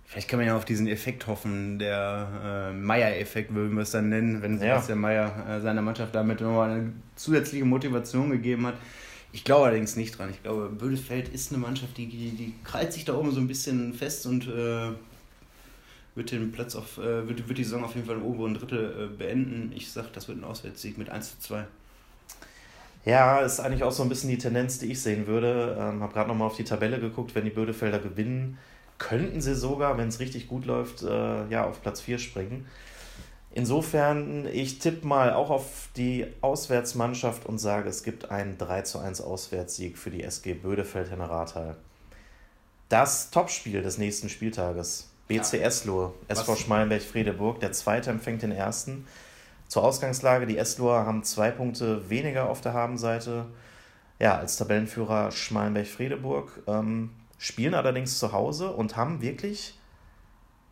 vielleicht 0.05 0.27
kann 0.27 0.39
man 0.39 0.47
ja 0.47 0.55
auf 0.55 0.65
diesen 0.65 0.87
Effekt 0.87 1.27
hoffen, 1.27 1.79
der 1.79 2.71
äh, 2.71 2.73
Meier-Effekt, 2.73 3.53
würden 3.53 3.75
wir 3.75 3.83
es 3.83 3.91
dann 3.91 4.09
nennen, 4.09 4.41
wenn 4.41 4.59
Sebastian 4.59 4.97
ja. 4.97 5.01
Mayer 5.01 5.45
äh, 5.49 5.61
seiner 5.61 5.81
Mannschaft 5.81 6.13
damit 6.15 6.41
nochmal 6.41 6.71
eine 6.71 6.93
zusätzliche 7.15 7.65
Motivation 7.65 8.29
gegeben 8.29 8.67
hat. 8.67 8.75
Ich 9.31 9.43
glaube 9.43 9.65
allerdings 9.65 9.95
nicht 9.95 10.17
dran. 10.17 10.29
Ich 10.29 10.43
glaube, 10.43 10.69
Bödefeld 10.69 11.29
ist 11.29 11.51
eine 11.51 11.59
Mannschaft, 11.59 11.97
die, 11.97 12.07
die, 12.07 12.31
die 12.31 12.53
krallt 12.63 12.93
sich 12.93 13.03
da 13.05 13.15
oben 13.15 13.31
so 13.31 13.39
ein 13.39 13.47
bisschen 13.47 13.93
fest 13.93 14.27
und 14.27 14.47
äh, 14.47 14.91
wird 16.15 16.31
den 16.31 16.51
Platz 16.51 16.75
auf, 16.75 16.99
äh, 16.99 17.27
wird, 17.27 17.47
wird 17.47 17.57
die 17.57 17.63
Saison 17.63 17.83
auf 17.83 17.95
jeden 17.95 18.05
Fall 18.05 18.17
im 18.17 18.23
oberen 18.23 18.53
Drittel 18.53 19.09
äh, 19.11 19.17
beenden. 19.17 19.71
Ich 19.75 19.91
sage, 19.91 20.09
das 20.13 20.27
wird 20.27 20.37
ein 20.37 20.43
Auswärtssieg 20.43 20.97
mit 20.97 21.09
1 21.09 21.31
zu 21.31 21.47
2. 21.47 21.65
Ja, 23.05 23.39
ist 23.39 23.59
eigentlich 23.59 23.83
auch 23.83 23.91
so 23.91 24.03
ein 24.03 24.09
bisschen 24.09 24.29
die 24.29 24.37
Tendenz, 24.37 24.79
die 24.79 24.91
ich 24.91 25.01
sehen 25.01 25.27
würde. 25.27 25.77
Ähm, 25.79 26.01
habe 26.01 26.13
gerade 26.13 26.29
nochmal 26.29 26.47
auf 26.47 26.55
die 26.55 26.63
Tabelle 26.63 26.99
geguckt, 26.99 27.35
wenn 27.35 27.43
die 27.43 27.49
Bödefelder 27.49 27.99
gewinnen, 27.99 28.57
könnten 28.97 29.41
sie 29.41 29.55
sogar, 29.55 29.97
wenn 29.97 30.07
es 30.07 30.19
richtig 30.19 30.47
gut 30.47 30.65
läuft, 30.65 31.03
äh, 31.03 31.47
ja, 31.47 31.65
auf 31.65 31.81
Platz 31.81 32.01
4 32.01 32.19
springen. 32.19 32.67
Insofern, 33.55 34.47
ich 34.51 34.79
tippe 34.79 35.05
mal 35.05 35.31
auch 35.31 35.51
auf 35.51 35.89
die 35.95 36.25
Auswärtsmannschaft 36.41 37.45
und 37.45 37.59
sage, 37.59 37.87
es 37.87 38.03
gibt 38.03 38.31
einen 38.31 38.57
3 38.57 38.81
zu 38.81 38.97
1 38.97 39.21
Auswärtssieg 39.21 39.97
für 39.97 40.09
die 40.09 40.23
SG 40.23 40.55
Bödefeld-Henne 40.55 41.75
Das 42.89 43.29
Topspiel 43.29 43.83
des 43.83 43.99
nächsten 43.99 44.29
Spieltages 44.29 45.11
BC 45.27 45.61
Eslohe, 45.61 46.13
SV 46.27 46.55
Schmalenberg-Friedeburg. 46.55 47.59
Der 47.59 47.71
zweite 47.71 48.09
empfängt 48.09 48.41
den 48.41 48.51
ersten. 48.51 49.05
Zur 49.67 49.83
Ausgangslage, 49.83 50.47
die 50.47 50.57
Esloher 50.57 51.05
haben 51.05 51.23
zwei 51.23 51.51
Punkte 51.51 52.09
weniger 52.09 52.49
auf 52.49 52.61
der 52.61 52.73
Habenseite. 52.73 53.45
Ja, 54.19 54.37
als 54.37 54.57
Tabellenführer 54.57 55.31
Schmalenberg-Friedeburg. 55.31 56.63
Ähm, 56.67 57.11
spielen 57.43 57.73
allerdings 57.73 58.19
zu 58.19 58.31
Hause 58.31 58.71
und 58.71 58.95
haben 58.95 59.21
wirklich 59.21 59.77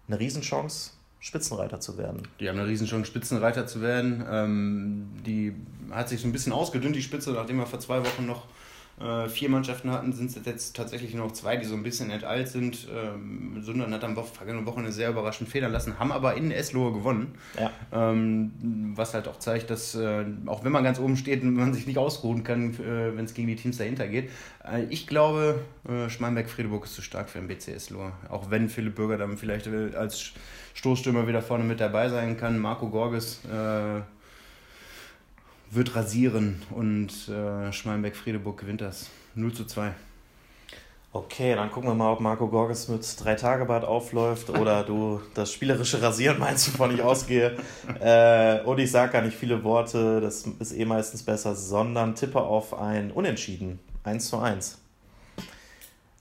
eine 0.07 0.17
Riesenchance, 0.17 0.91
Spitzenreiter 1.19 1.81
zu 1.81 1.97
werden. 1.97 2.25
Die 2.39 2.47
haben 2.47 2.57
eine 2.57 2.67
Riesenchance, 2.67 3.07
Spitzenreiter 3.07 3.67
zu 3.67 3.81
werden. 3.81 4.25
Ähm, 4.31 5.09
die 5.25 5.53
hat 5.91 6.07
sich 6.07 6.21
so 6.21 6.27
ein 6.27 6.31
bisschen 6.31 6.53
ausgedünnt, 6.53 6.95
die 6.95 7.01
Spitze, 7.01 7.31
nachdem 7.33 7.57
wir 7.57 7.65
vor 7.65 7.81
zwei 7.81 7.99
Wochen 7.99 8.25
noch 8.25 8.45
äh, 8.99 9.27
vier 9.29 9.49
Mannschaften 9.49 9.91
hatten, 9.91 10.13
sind 10.13 10.35
es 10.35 10.45
jetzt 10.45 10.75
tatsächlich 10.75 11.13
nur 11.13 11.25
noch 11.25 11.33
zwei, 11.33 11.57
die 11.57 11.65
so 11.65 11.75
ein 11.75 11.83
bisschen 11.83 12.11
enteilt 12.11 12.47
sind. 12.47 12.87
Ähm, 12.93 13.61
Sundern 13.63 13.93
hat 13.93 14.03
am 14.03 14.15
vergangenen 14.15 14.65
Wochenende 14.65 14.91
sehr 14.91 15.09
überraschend 15.09 15.49
federn 15.49 15.71
lassen, 15.71 15.97
haben 15.99 16.11
aber 16.11 16.35
in 16.35 16.51
Eslohe 16.51 16.93
gewonnen. 16.93 17.33
Ja. 17.59 17.71
Ähm, 17.91 18.93
was 18.95 19.13
halt 19.13 19.27
auch 19.27 19.39
zeigt, 19.39 19.69
dass 19.69 19.95
äh, 19.95 20.25
auch 20.45 20.63
wenn 20.63 20.71
man 20.71 20.83
ganz 20.83 20.99
oben 20.99 21.17
steht, 21.17 21.43
man 21.43 21.73
sich 21.73 21.87
nicht 21.87 21.97
ausruhen 21.97 22.43
kann, 22.43 22.73
äh, 22.75 23.15
wenn 23.15 23.25
es 23.25 23.33
gegen 23.33 23.47
die 23.47 23.55
Teams 23.55 23.77
dahinter 23.77 24.07
geht. 24.07 24.29
Äh, 24.63 24.83
ich 24.89 25.07
glaube, 25.07 25.59
äh, 25.87 26.09
Schmallenberg-Friedeburg 26.09 26.85
ist 26.85 26.95
zu 26.95 27.01
stark 27.01 27.29
für 27.29 27.39
den 27.39 27.47
BC 27.47 27.69
Eslohe. 27.69 28.11
Auch 28.29 28.51
wenn 28.51 28.69
Philipp 28.69 28.95
Bürger 28.95 29.17
dann 29.17 29.37
vielleicht 29.37 29.67
äh, 29.67 29.95
als 29.95 30.31
Stoßstürmer 30.73 31.27
wieder 31.27 31.41
vorne 31.41 31.63
mit 31.63 31.79
dabei 31.79 32.09
sein 32.09 32.37
kann. 32.37 32.59
Marco 32.59 32.89
Gorges 32.89 33.41
wird 35.71 35.95
rasieren 35.95 36.61
und 36.69 37.29
äh, 37.29 37.71
Schmalenberg-Friedeburg 37.71 38.59
gewinnt 38.59 38.81
das. 38.81 39.09
0 39.35 39.53
zu 39.53 39.65
2. 39.65 39.93
Okay, 41.13 41.55
dann 41.55 41.71
gucken 41.71 41.89
wir 41.89 41.95
mal, 41.95 42.11
ob 42.11 42.21
Marco 42.21 42.47
Gorges 42.47 42.87
mit 42.87 43.05
drei 43.21 43.35
Tagebart 43.35 43.83
aufläuft 43.83 44.49
oder 44.49 44.83
du 44.83 45.21
das 45.33 45.51
spielerische 45.51 46.01
Rasieren 46.01 46.39
meinst, 46.39 46.73
wovon 46.73 46.93
ich 46.93 47.01
ausgehe. 47.01 47.57
Äh, 47.99 48.61
und 48.63 48.79
ich 48.79 48.91
sage 48.91 49.13
gar 49.13 49.21
nicht 49.21 49.35
viele 49.35 49.63
Worte, 49.63 50.21
das 50.21 50.45
ist 50.59 50.73
eh 50.73 50.85
meistens 50.85 51.23
besser, 51.23 51.55
sondern 51.55 52.15
tippe 52.15 52.41
auf 52.41 52.77
ein 52.77 53.11
Unentschieden. 53.11 53.79
1 54.03 54.29
zu 54.29 54.39
1. 54.39 54.77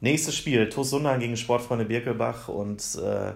Nächstes 0.00 0.34
Spiel, 0.34 0.68
TuS 0.68 0.90
Sundern 0.90 1.20
gegen 1.20 1.36
Sportfreunde 1.36 1.84
Birkelbach 1.84 2.48
und 2.48 2.82
äh, 2.96 3.32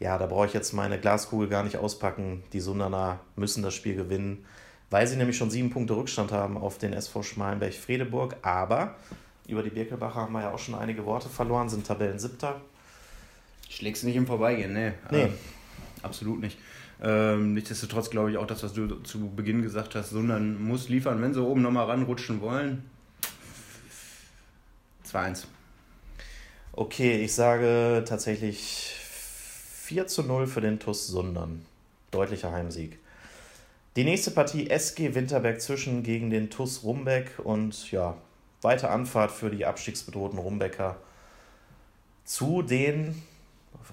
ja, 0.00 0.18
da 0.18 0.26
brauche 0.26 0.46
ich 0.46 0.52
jetzt 0.52 0.72
meine 0.72 0.98
Glaskugel 0.98 1.48
gar 1.48 1.64
nicht 1.64 1.76
auspacken. 1.76 2.44
Die 2.52 2.60
Sundaner 2.60 3.20
müssen 3.36 3.62
das 3.62 3.74
Spiel 3.74 3.94
gewinnen 3.94 4.44
weil 4.90 5.06
sie 5.06 5.16
nämlich 5.16 5.36
schon 5.36 5.50
sieben 5.50 5.70
Punkte 5.70 5.96
Rückstand 5.96 6.32
haben 6.32 6.56
auf 6.56 6.78
den 6.78 6.92
SV 6.92 7.22
Schmalenberg-Fredeburg. 7.22 8.36
Aber 8.42 8.96
über 9.48 9.62
die 9.62 9.70
Birkelbacher 9.70 10.22
haben 10.22 10.32
wir 10.32 10.42
ja 10.42 10.52
auch 10.52 10.58
schon 10.58 10.74
einige 10.74 11.04
Worte 11.04 11.28
verloren, 11.28 11.68
sind 11.68 11.86
Tabellen 11.86 12.18
siebter. 12.18 12.60
Schlägst 13.68 14.02
du 14.02 14.06
nicht 14.06 14.16
im 14.16 14.26
Vorbeigehen, 14.26 14.72
nee. 14.72 14.92
nee. 15.10 15.22
Ähm, 15.22 15.34
absolut 16.02 16.40
nicht. 16.40 16.58
Ähm, 17.02 17.54
nichtsdestotrotz 17.54 18.10
glaube 18.10 18.30
ich 18.30 18.38
auch 18.38 18.46
das, 18.46 18.62
was 18.62 18.72
du 18.72 18.86
zu 19.02 19.30
Beginn 19.30 19.62
gesagt 19.62 19.94
hast, 19.94 20.10
sondern 20.10 20.62
muss 20.62 20.88
liefern, 20.88 21.20
wenn 21.20 21.34
sie 21.34 21.42
oben 21.42 21.62
nochmal 21.62 21.86
ranrutschen 21.86 22.40
wollen. 22.40 22.84
2-1. 25.10 25.46
Okay, 26.72 27.22
ich 27.22 27.34
sage 27.34 28.04
tatsächlich 28.06 28.94
4 29.84 30.06
zu 30.06 30.22
0 30.22 30.46
für 30.46 30.60
den 30.60 30.78
TUS 30.78 31.06
Sundern. 31.06 31.66
Deutlicher 32.10 32.52
Heimsieg. 32.52 32.98
Die 33.96 34.02
nächste 34.02 34.32
Partie 34.32 34.68
SG 34.70 35.14
Winterberg 35.14 35.60
zwischen 35.60 36.02
gegen 36.02 36.28
den 36.28 36.50
TUS 36.50 36.82
Rumbeck 36.82 37.38
und 37.38 37.92
ja, 37.92 38.16
weite 38.60 38.90
Anfahrt 38.90 39.30
für 39.30 39.50
die 39.50 39.64
abstiegsbedrohten 39.64 40.36
Rumbecker 40.36 40.96
zu 42.24 42.62
den 42.62 43.22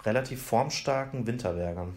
relativ 0.03 0.41
formstarken 0.41 1.27
Winterbergern. 1.27 1.93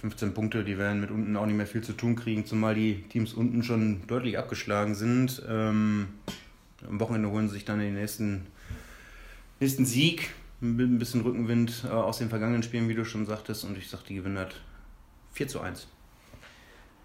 15 0.00 0.28
mhm. 0.28 0.34
Punkte, 0.34 0.64
die 0.64 0.78
werden 0.78 1.00
mit 1.02 1.10
unten 1.10 1.36
auch 1.36 1.44
nicht 1.44 1.56
mehr 1.56 1.66
viel 1.66 1.82
zu 1.82 1.92
tun 1.92 2.16
kriegen, 2.16 2.46
zumal 2.46 2.74
die 2.74 3.02
Teams 3.10 3.34
unten 3.34 3.62
schon 3.62 4.06
deutlich 4.06 4.38
abgeschlagen 4.38 4.94
sind. 4.94 5.42
Ähm, 5.46 6.08
am 6.88 6.98
Wochenende 6.98 7.30
holen 7.30 7.48
sie 7.48 7.56
sich 7.56 7.66
dann 7.66 7.78
den 7.78 7.94
nächsten, 7.94 8.46
nächsten 9.60 9.84
Sieg 9.84 10.30
mit 10.60 10.88
ein 10.88 10.98
bisschen 10.98 11.20
Rückenwind 11.20 11.84
äh, 11.84 11.88
aus 11.88 12.16
den 12.16 12.30
vergangenen 12.30 12.62
Spielen, 12.62 12.88
wie 12.88 12.94
du 12.94 13.04
schon 13.04 13.26
sagtest. 13.26 13.64
Und 13.64 13.76
ich 13.76 13.90
sage, 13.90 14.04
die 14.08 14.14
gewinnen 14.14 14.38
hat 14.38 14.62
4 15.32 15.48
zu 15.48 15.60
1. 15.60 15.88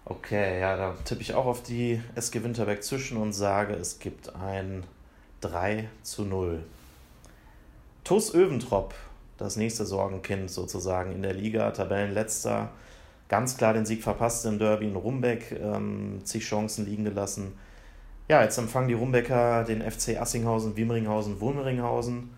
Okay, 0.04 0.58
ja, 0.58 0.76
da 0.76 0.94
tippe 1.04 1.22
ich 1.22 1.34
auch 1.34 1.46
auf 1.46 1.62
die 1.62 2.02
SG 2.16 2.42
Winterberg 2.42 2.82
zwischen 2.82 3.16
und 3.16 3.32
sage, 3.32 3.74
es 3.74 4.00
gibt 4.00 4.34
ein 4.34 4.82
3 5.42 5.88
zu 6.02 6.24
0. 6.24 6.60
TuS 8.02 8.34
Öventrop, 8.34 8.94
das 9.38 9.54
nächste 9.54 9.86
Sorgenkind 9.86 10.50
sozusagen 10.50 11.12
in 11.12 11.22
der 11.22 11.34
Liga, 11.34 11.70
Tabellenletzter, 11.70 12.70
ganz 13.28 13.56
klar 13.56 13.74
den 13.74 13.86
Sieg 13.86 14.02
verpasst 14.02 14.44
im 14.44 14.58
Derby 14.58 14.88
in 14.88 14.96
Rumbeck, 14.96 15.52
ähm, 15.52 16.20
zig 16.24 16.42
Chancen 16.42 16.84
liegen 16.84 17.04
gelassen. 17.04 17.52
Ja, 18.28 18.42
jetzt 18.42 18.58
empfangen 18.58 18.88
die 18.88 18.94
Rumbecker 18.94 19.62
den 19.62 19.88
FC 19.88 20.20
Assinghausen, 20.20 20.76
Wiemringhausen, 20.76 21.40
Wurmringhausen 21.40 22.30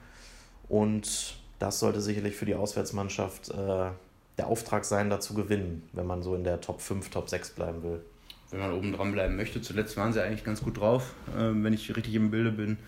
und 0.68 1.36
das 1.58 1.78
sollte 1.78 2.02
sicherlich 2.02 2.36
für 2.36 2.46
die 2.46 2.54
Auswärtsmannschaft 2.54 3.50
äh, 3.50 3.90
der 4.38 4.48
Auftrag 4.48 4.84
sein, 4.84 5.10
da 5.10 5.20
zu 5.20 5.34
gewinnen, 5.34 5.88
wenn 5.92 6.06
man 6.06 6.22
so 6.22 6.34
in 6.34 6.44
der 6.44 6.60
Top 6.60 6.80
5, 6.80 7.10
Top 7.10 7.28
6 7.28 7.50
bleiben 7.50 7.82
will. 7.82 8.00
Wenn 8.50 8.60
man 8.60 8.72
oben 8.72 8.92
dran 8.92 9.12
bleiben 9.12 9.36
möchte. 9.36 9.62
Zuletzt 9.62 9.96
waren 9.96 10.12
sie 10.12 10.22
eigentlich 10.22 10.44
ganz 10.44 10.62
gut 10.62 10.78
drauf, 10.78 11.14
äh, 11.36 11.50
wenn 11.52 11.72
ich 11.72 11.94
richtig 11.96 12.14
im 12.14 12.30
Bilde 12.30 12.52
bin. 12.52 12.78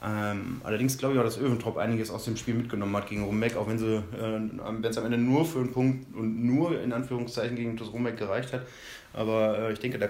Ähm, 0.00 0.60
allerdings 0.62 0.96
glaube 0.96 1.14
ich 1.14 1.20
auch, 1.20 1.24
dass 1.24 1.38
Öventrop 1.38 1.76
einiges 1.76 2.10
aus 2.10 2.24
dem 2.24 2.36
Spiel 2.36 2.54
mitgenommen 2.54 2.96
hat 2.96 3.08
gegen 3.08 3.24
Rumbeck, 3.24 3.56
auch 3.56 3.66
wenn 3.66 3.78
sie, 3.78 3.96
äh, 3.96 4.86
es 4.86 4.98
am 4.98 5.04
Ende 5.04 5.18
nur 5.18 5.44
für 5.44 5.58
einen 5.58 5.72
Punkt 5.72 6.14
und 6.14 6.44
nur 6.44 6.80
in 6.80 6.92
Anführungszeichen 6.92 7.56
gegen 7.56 7.76
das 7.76 7.92
Rumbeck 7.92 8.16
gereicht 8.16 8.52
hat. 8.52 8.62
Aber 9.12 9.58
äh, 9.58 9.72
ich 9.72 9.80
denke, 9.80 9.98
da 9.98 10.06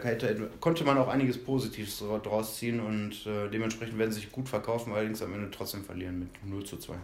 konnte 0.61 0.85
man 0.85 0.99
auch 0.99 1.09
einiges 1.09 1.43
Positives 1.43 2.05
draus 2.23 2.59
ziehen 2.59 2.81
und 2.81 3.27
äh, 3.27 3.49
dementsprechend 3.51 3.99
werden 3.99 4.13
sie 4.13 4.21
sich 4.21 4.31
gut 4.31 4.49
verkaufen, 4.49 4.93
allerdings 4.93 5.23
am 5.23 5.33
Ende 5.33 5.51
trotzdem 5.51 5.85
verlieren 5.85 6.19
mit 6.19 6.29
0 6.45 6.65
zu 6.65 6.77
2. 6.77 6.95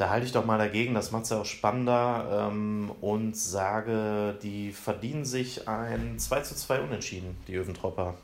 Da 0.00 0.08
halte 0.08 0.24
ich 0.24 0.32
doch 0.32 0.46
mal 0.46 0.56
dagegen, 0.56 0.94
das 0.94 1.10
macht 1.10 1.24
es 1.24 1.28
ja 1.28 1.42
auch 1.42 1.44
spannender 1.44 2.48
ähm, 2.48 2.90
und 3.02 3.36
sage, 3.36 4.34
die 4.42 4.72
verdienen 4.72 5.26
sich 5.26 5.68
ein 5.68 6.18
2 6.18 6.40
zu 6.40 6.56
2 6.56 6.80
Unentschieden, 6.80 7.36
die 7.46 7.54
Öventropper. 7.56 8.14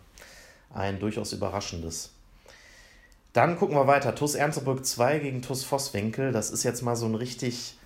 Ein 0.73 0.99
durchaus 0.99 1.35
überraschendes. 1.35 2.13
Dann 3.35 3.59
gucken 3.59 3.77
wir 3.77 3.87
weiter. 3.87 4.15
TUS 4.15 4.37
Erntebrück 4.37 4.87
2 4.87 5.19
gegen 5.19 5.43
TUS 5.43 5.65
Vosswinkel. 5.65 6.33
Das 6.33 6.49
ist 6.49 6.63
jetzt 6.63 6.81
mal 6.81 6.97
so 6.97 7.05
ein 7.05 7.15
richtig 7.15 7.77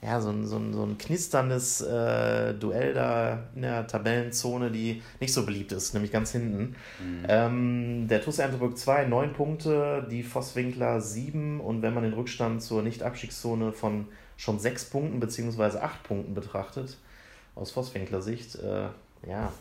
ja, 0.00 0.20
so 0.20 0.30
ein, 0.30 0.46
so 0.46 0.56
ein, 0.56 0.72
so 0.72 0.84
ein 0.84 0.96
knisterndes 0.96 1.80
äh, 1.80 2.54
Duell 2.54 2.94
da 2.94 3.48
in 3.54 3.62
der 3.62 3.86
Tabellenzone, 3.86 4.70
die 4.70 5.02
nicht 5.20 5.32
so 5.32 5.44
beliebt 5.44 5.72
ist, 5.72 5.92
nämlich 5.92 6.12
ganz 6.12 6.30
hinten. 6.30 6.76
Mhm. 7.00 7.26
Ähm, 7.28 8.08
der 8.08 8.22
TuS 8.22 8.38
Ernteburg 8.38 8.78
2, 8.78 9.06
9 9.06 9.32
Punkte, 9.32 10.06
die 10.08 10.22
Vosswinkler 10.22 11.00
7 11.00 11.60
und 11.60 11.82
wenn 11.82 11.94
man 11.94 12.04
den 12.04 12.12
Rückstand 12.12 12.62
zur 12.62 12.82
Nicht-Abstiegszone 12.82 13.72
von 13.72 14.06
schon 14.36 14.60
6 14.60 14.84
Punkten 14.90 15.18
bzw. 15.18 15.78
8 15.78 16.02
Punkten 16.04 16.34
betrachtet, 16.34 16.96
aus 17.56 17.72
Vosswinkler 17.72 18.22
Sicht, 18.22 18.54
äh, 18.54 18.86
ja, 19.28 19.52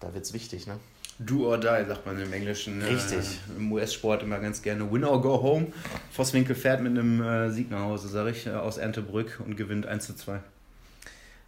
da 0.00 0.14
wird 0.14 0.24
es 0.24 0.32
wichtig, 0.32 0.66
ne? 0.66 0.78
Do 1.18 1.48
or 1.48 1.58
die, 1.58 1.66
sagt 1.66 2.04
man 2.04 2.20
im 2.20 2.32
Englischen. 2.32 2.82
Äh, 2.82 2.86
Richtig. 2.86 3.40
Äh, 3.48 3.58
Im 3.58 3.72
US-Sport 3.72 4.22
immer 4.22 4.38
ganz 4.38 4.62
gerne 4.62 4.90
Win 4.92 5.04
or 5.04 5.20
go 5.20 5.42
home. 5.42 5.68
Vosswinkel 6.10 6.54
fährt 6.54 6.82
mit 6.82 6.92
einem 6.92 7.22
äh, 7.22 7.50
Sieg 7.50 7.70
nach 7.70 7.82
Hause, 7.82 8.08
sage 8.08 8.30
ich, 8.30 8.46
äh, 8.46 8.50
aus 8.50 8.76
Erntebrück 8.76 9.40
und 9.44 9.56
gewinnt 9.56 9.86
1 9.86 10.06
zu 10.06 10.14
2. 10.14 10.40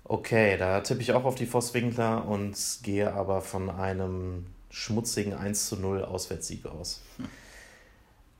Okay, 0.04 0.57
da 0.57 0.81
tippe 0.81 1.02
ich 1.02 1.12
auch 1.12 1.24
auf 1.24 1.35
die 1.35 1.44
Vosswinkler 1.44 2.26
und 2.26 2.57
gehe 2.83 3.12
aber 3.12 3.42
von 3.42 3.68
einem 3.68 4.46
schmutzigen 4.70 5.35
1 5.35 5.68
zu 5.68 5.76
0 5.76 6.02
Auswärtssieg 6.02 6.64
aus. 6.64 7.02
Hm. 7.18 7.26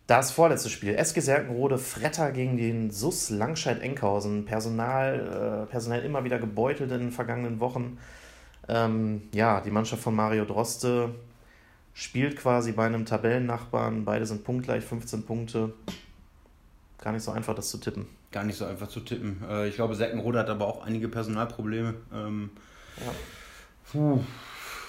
Das 0.09 0.31
vorletzte 0.31 0.71
Spiel. 0.71 0.95
SG 0.95 1.21
Serkenrode, 1.21 1.77
Fretter 1.77 2.33
gegen 2.33 2.57
den 2.57 2.91
SUS 2.91 3.29
Langscheid-Enkhausen. 3.29 4.47
Personal, 4.47 5.67
äh, 5.67 5.71
personell 5.71 6.03
immer 6.03 6.25
wieder 6.25 6.39
gebeutelt 6.39 6.91
in 6.91 7.01
den 7.01 7.13
vergangenen 7.13 7.61
Wochen. 7.61 7.99
Ähm, 8.69 9.23
ja, 9.33 9.61
die 9.61 9.71
Mannschaft 9.71 10.03
von 10.03 10.15
Mario 10.15 10.45
Droste 10.45 11.15
spielt 11.95 12.37
quasi 12.37 12.73
bei 12.73 12.87
einem 12.87 13.07
Tabellennachbarn. 13.07 14.05
Beide 14.05 14.27
sind 14.27 14.45
punktgleich, 14.45 14.85
15 14.85 15.25
Punkte. 15.25 15.73
Gar 16.99 17.13
nicht 17.13 17.23
so 17.23 17.31
einfach, 17.31 17.55
das 17.55 17.71
zu 17.71 17.79
tippen. 17.79 18.07
Gar 18.31 18.45
nicht 18.45 18.57
so 18.57 18.67
einfach 18.67 18.89
zu 18.89 19.01
tippen. 19.01 19.43
Äh, 19.49 19.69
ich 19.69 19.77
glaube, 19.77 19.95
Seckenrode 19.95 20.39
hat 20.39 20.51
aber 20.51 20.67
auch 20.67 20.85
einige 20.85 21.09
Personalprobleme. 21.09 21.95
Ähm, 22.13 22.51
ja. 22.99 23.13
Puh, 23.91 24.21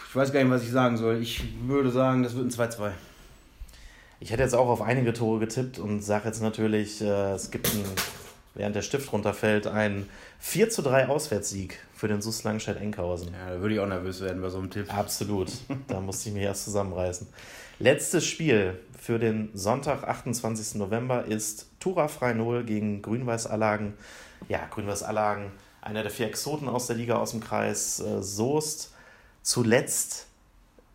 ich 0.09 0.15
weiß 0.15 0.33
gar 0.33 0.43
nicht, 0.43 0.51
was 0.51 0.63
ich 0.63 0.71
sagen 0.71 0.97
soll. 0.97 1.21
Ich 1.21 1.43
würde 1.65 1.89
sagen, 1.89 2.23
das 2.23 2.35
wird 2.35 2.45
ein 2.45 2.51
2-2. 2.51 2.91
Ich 4.19 4.31
hätte 4.31 4.43
jetzt 4.43 4.55
auch 4.55 4.67
auf 4.67 4.81
einige 4.81 5.13
Tore 5.13 5.39
getippt 5.39 5.79
und 5.79 6.01
sage 6.01 6.25
jetzt 6.25 6.41
natürlich, 6.41 7.01
äh, 7.01 7.31
es 7.31 7.51
gibt 7.51 7.71
einen 7.71 7.85
während 8.55 8.75
der 8.75 8.81
Stift 8.81 9.11
runterfällt, 9.11 9.67
ein 9.67 10.09
4 10.39 10.69
zu 10.69 10.81
3 10.81 11.07
Auswärtssieg 11.07 11.79
für 11.95 12.07
den 12.07 12.21
SUS 12.21 12.43
Langstedt-Enkhausen. 12.43 13.33
Ja, 13.33 13.53
da 13.53 13.61
würde 13.61 13.75
ich 13.75 13.79
auch 13.79 13.87
nervös 13.87 14.21
werden 14.21 14.41
bei 14.41 14.49
so 14.49 14.57
einem 14.57 14.69
Tipp. 14.69 14.93
Absolut. 14.93 15.51
Da 15.87 15.99
musste 15.99 16.29
ich 16.29 16.35
mich 16.35 16.43
erst 16.43 16.65
zusammenreißen. 16.65 17.27
Letztes 17.79 18.25
Spiel 18.25 18.79
für 18.99 19.19
den 19.19 19.49
Sonntag, 19.53 20.03
28. 20.03 20.75
November, 20.75 21.25
ist 21.25 21.67
Tura 21.79 22.07
Freinol 22.07 22.63
gegen 22.63 23.01
Grün-Weiß 23.01 23.47
Allagen. 23.47 23.93
Ja, 24.49 24.59
Grün-Weiß 24.69 25.03
Allagen, 25.03 25.51
einer 25.81 26.03
der 26.03 26.11
vier 26.11 26.27
Exoten 26.27 26.67
aus 26.67 26.87
der 26.87 26.95
Liga 26.95 27.15
aus 27.15 27.31
dem 27.31 27.39
Kreis 27.39 27.99
äh, 27.99 28.21
Soest. 28.21 28.93
Zuletzt 29.41 30.27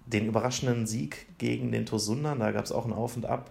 den 0.07 0.27
überraschenden 0.27 0.87
Sieg 0.87 1.27
gegen 1.39 1.73
den 1.73 1.87
Tosundern, 1.87 2.41
da 2.41 2.53
gab 2.53 2.65
es 2.65 2.73
auch 2.73 2.85
ein 2.85 2.93
Auf 2.93 3.17
und 3.17 3.25
Ab 3.25 3.51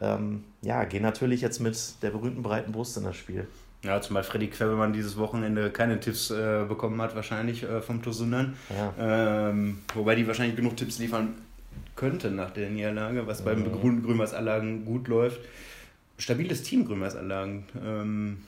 ähm, 0.00 0.44
ja, 0.62 0.84
gehen 0.84 1.02
natürlich 1.02 1.40
jetzt 1.40 1.60
mit 1.60 1.76
der 2.02 2.10
berühmten 2.10 2.42
breiten 2.42 2.72
Brust 2.72 2.96
in 2.96 3.04
das 3.04 3.16
Spiel. 3.16 3.46
Ja, 3.84 4.00
zumal 4.00 4.24
Freddy 4.24 4.48
Quebemann 4.48 4.92
dieses 4.92 5.16
Wochenende 5.18 5.70
keine 5.70 6.00
Tipps 6.00 6.30
äh, 6.30 6.64
bekommen 6.68 7.00
hat, 7.00 7.14
wahrscheinlich 7.14 7.62
äh, 7.62 7.80
vom 7.80 8.02
Tosunan. 8.02 8.56
Ja. 8.70 9.50
Ähm, 9.50 9.78
wobei 9.94 10.16
die 10.16 10.26
wahrscheinlich 10.26 10.56
genug 10.56 10.76
Tipps 10.76 10.98
liefern 10.98 11.34
könnten 11.94 12.34
nach 12.34 12.50
der 12.50 12.70
Niederlage, 12.70 13.26
was 13.26 13.44
beim 13.44 13.60
mhm. 13.60 13.72
Grün 13.72 14.02
Grünweißanlagen 14.02 14.84
gut 14.84 15.06
läuft. 15.06 15.40
Stabiles 16.18 16.64
Team 16.64 16.86
Grünweißanlagen. 16.86 17.64
Ähm, 17.84 18.38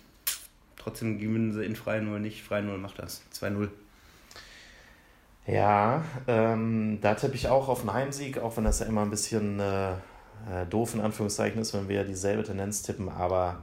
trotzdem 0.77 1.19
gewinnen 1.19 1.53
sie 1.53 1.65
in 1.65 1.77
Freien 1.77 2.07
0 2.07 2.19
nicht. 2.19 2.43
Freien 2.43 2.67
0 2.67 2.79
macht 2.79 2.99
das. 2.99 3.23
2-0. 3.33 3.69
Ja, 5.47 6.05
ähm, 6.27 6.99
da 7.01 7.15
tippe 7.15 7.35
ich 7.35 7.49
auch 7.49 7.69
auf 7.69 7.81
einen 7.81 7.93
Heimsieg, 7.93 8.39
auch 8.39 8.57
wenn 8.57 8.65
das 8.65 8.81
ja 8.81 8.87
immer 8.87 9.03
ein 9.03 9.11
bisschen 9.11 9.59
äh, 9.61 9.93
äh, 10.53 10.67
doof 10.67 10.95
in 10.95 11.01
Anführungszeichen 11.01 11.61
ist, 11.61 11.75
wenn 11.75 11.89
wir 11.89 11.97
ja 11.97 12.05
dieselbe 12.05 12.45
Tendenz 12.45 12.83
tippen, 12.83 13.09
aber 13.09 13.63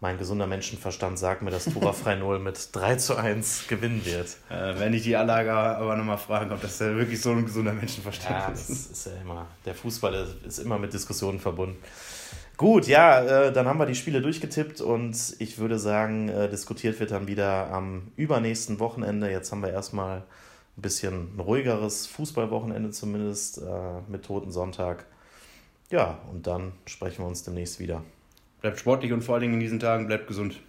mein 0.00 0.16
gesunder 0.16 0.46
Menschenverstand 0.46 1.18
sagt 1.18 1.42
mir, 1.42 1.50
dass 1.50 1.64
Tura 1.64 1.92
Frei 1.92 2.14
0 2.14 2.38
mit 2.38 2.68
3 2.72 2.96
zu 2.96 3.16
1 3.16 3.66
gewinnen 3.66 4.04
wird. 4.04 4.36
Äh, 4.48 4.78
wenn 4.78 4.94
ich 4.94 5.02
die 5.02 5.16
Anlage 5.16 5.52
aber 5.52 5.96
nochmal 5.96 6.18
fragen, 6.18 6.52
ob 6.52 6.62
das 6.62 6.78
ja 6.78 6.94
wirklich 6.94 7.20
so 7.20 7.32
ein 7.32 7.44
gesunder 7.44 7.72
Menschenverstand 7.72 8.30
ja, 8.30 8.48
ist. 8.48 8.70
Das 8.70 8.86
ist 8.86 9.06
ja 9.06 9.12
immer, 9.20 9.46
der 9.64 9.74
Fußball 9.74 10.26
ist 10.46 10.58
immer 10.58 10.78
mit 10.78 10.92
Diskussionen 10.92 11.40
verbunden. 11.40 11.78
Gut, 12.56 12.86
ja, 12.86 13.22
äh, 13.22 13.52
dann 13.52 13.66
haben 13.66 13.78
wir 13.78 13.86
die 13.86 13.94
Spiele 13.94 14.20
durchgetippt 14.20 14.80
und 14.80 15.16
ich 15.38 15.58
würde 15.58 15.78
sagen, 15.78 16.28
äh, 16.28 16.48
diskutiert 16.48 16.98
wird 17.00 17.10
dann 17.10 17.26
wieder 17.26 17.70
am 17.70 18.12
übernächsten 18.16 18.80
Wochenende. 18.80 19.30
Jetzt 19.30 19.52
haben 19.52 19.62
wir 19.62 19.70
erstmal 19.70 20.24
ein 20.76 20.82
bisschen 20.82 21.36
ein 21.36 21.40
ruhigeres 21.40 22.06
Fußballwochenende 22.06 22.90
zumindest 22.90 23.58
äh, 23.58 23.62
mit 24.08 24.24
Toten 24.24 24.50
Sonntag. 24.50 25.06
Ja, 25.90 26.18
und 26.30 26.46
dann 26.46 26.72
sprechen 26.86 27.24
wir 27.24 27.28
uns 27.28 27.42
demnächst 27.42 27.80
wieder. 27.80 28.04
Bleibt 28.60 28.78
sportlich 28.78 29.12
und 29.12 29.22
vor 29.22 29.34
allen 29.34 29.42
Dingen 29.42 29.54
in 29.54 29.60
diesen 29.60 29.80
Tagen 29.80 30.06
bleibt 30.06 30.26
gesund. 30.26 30.60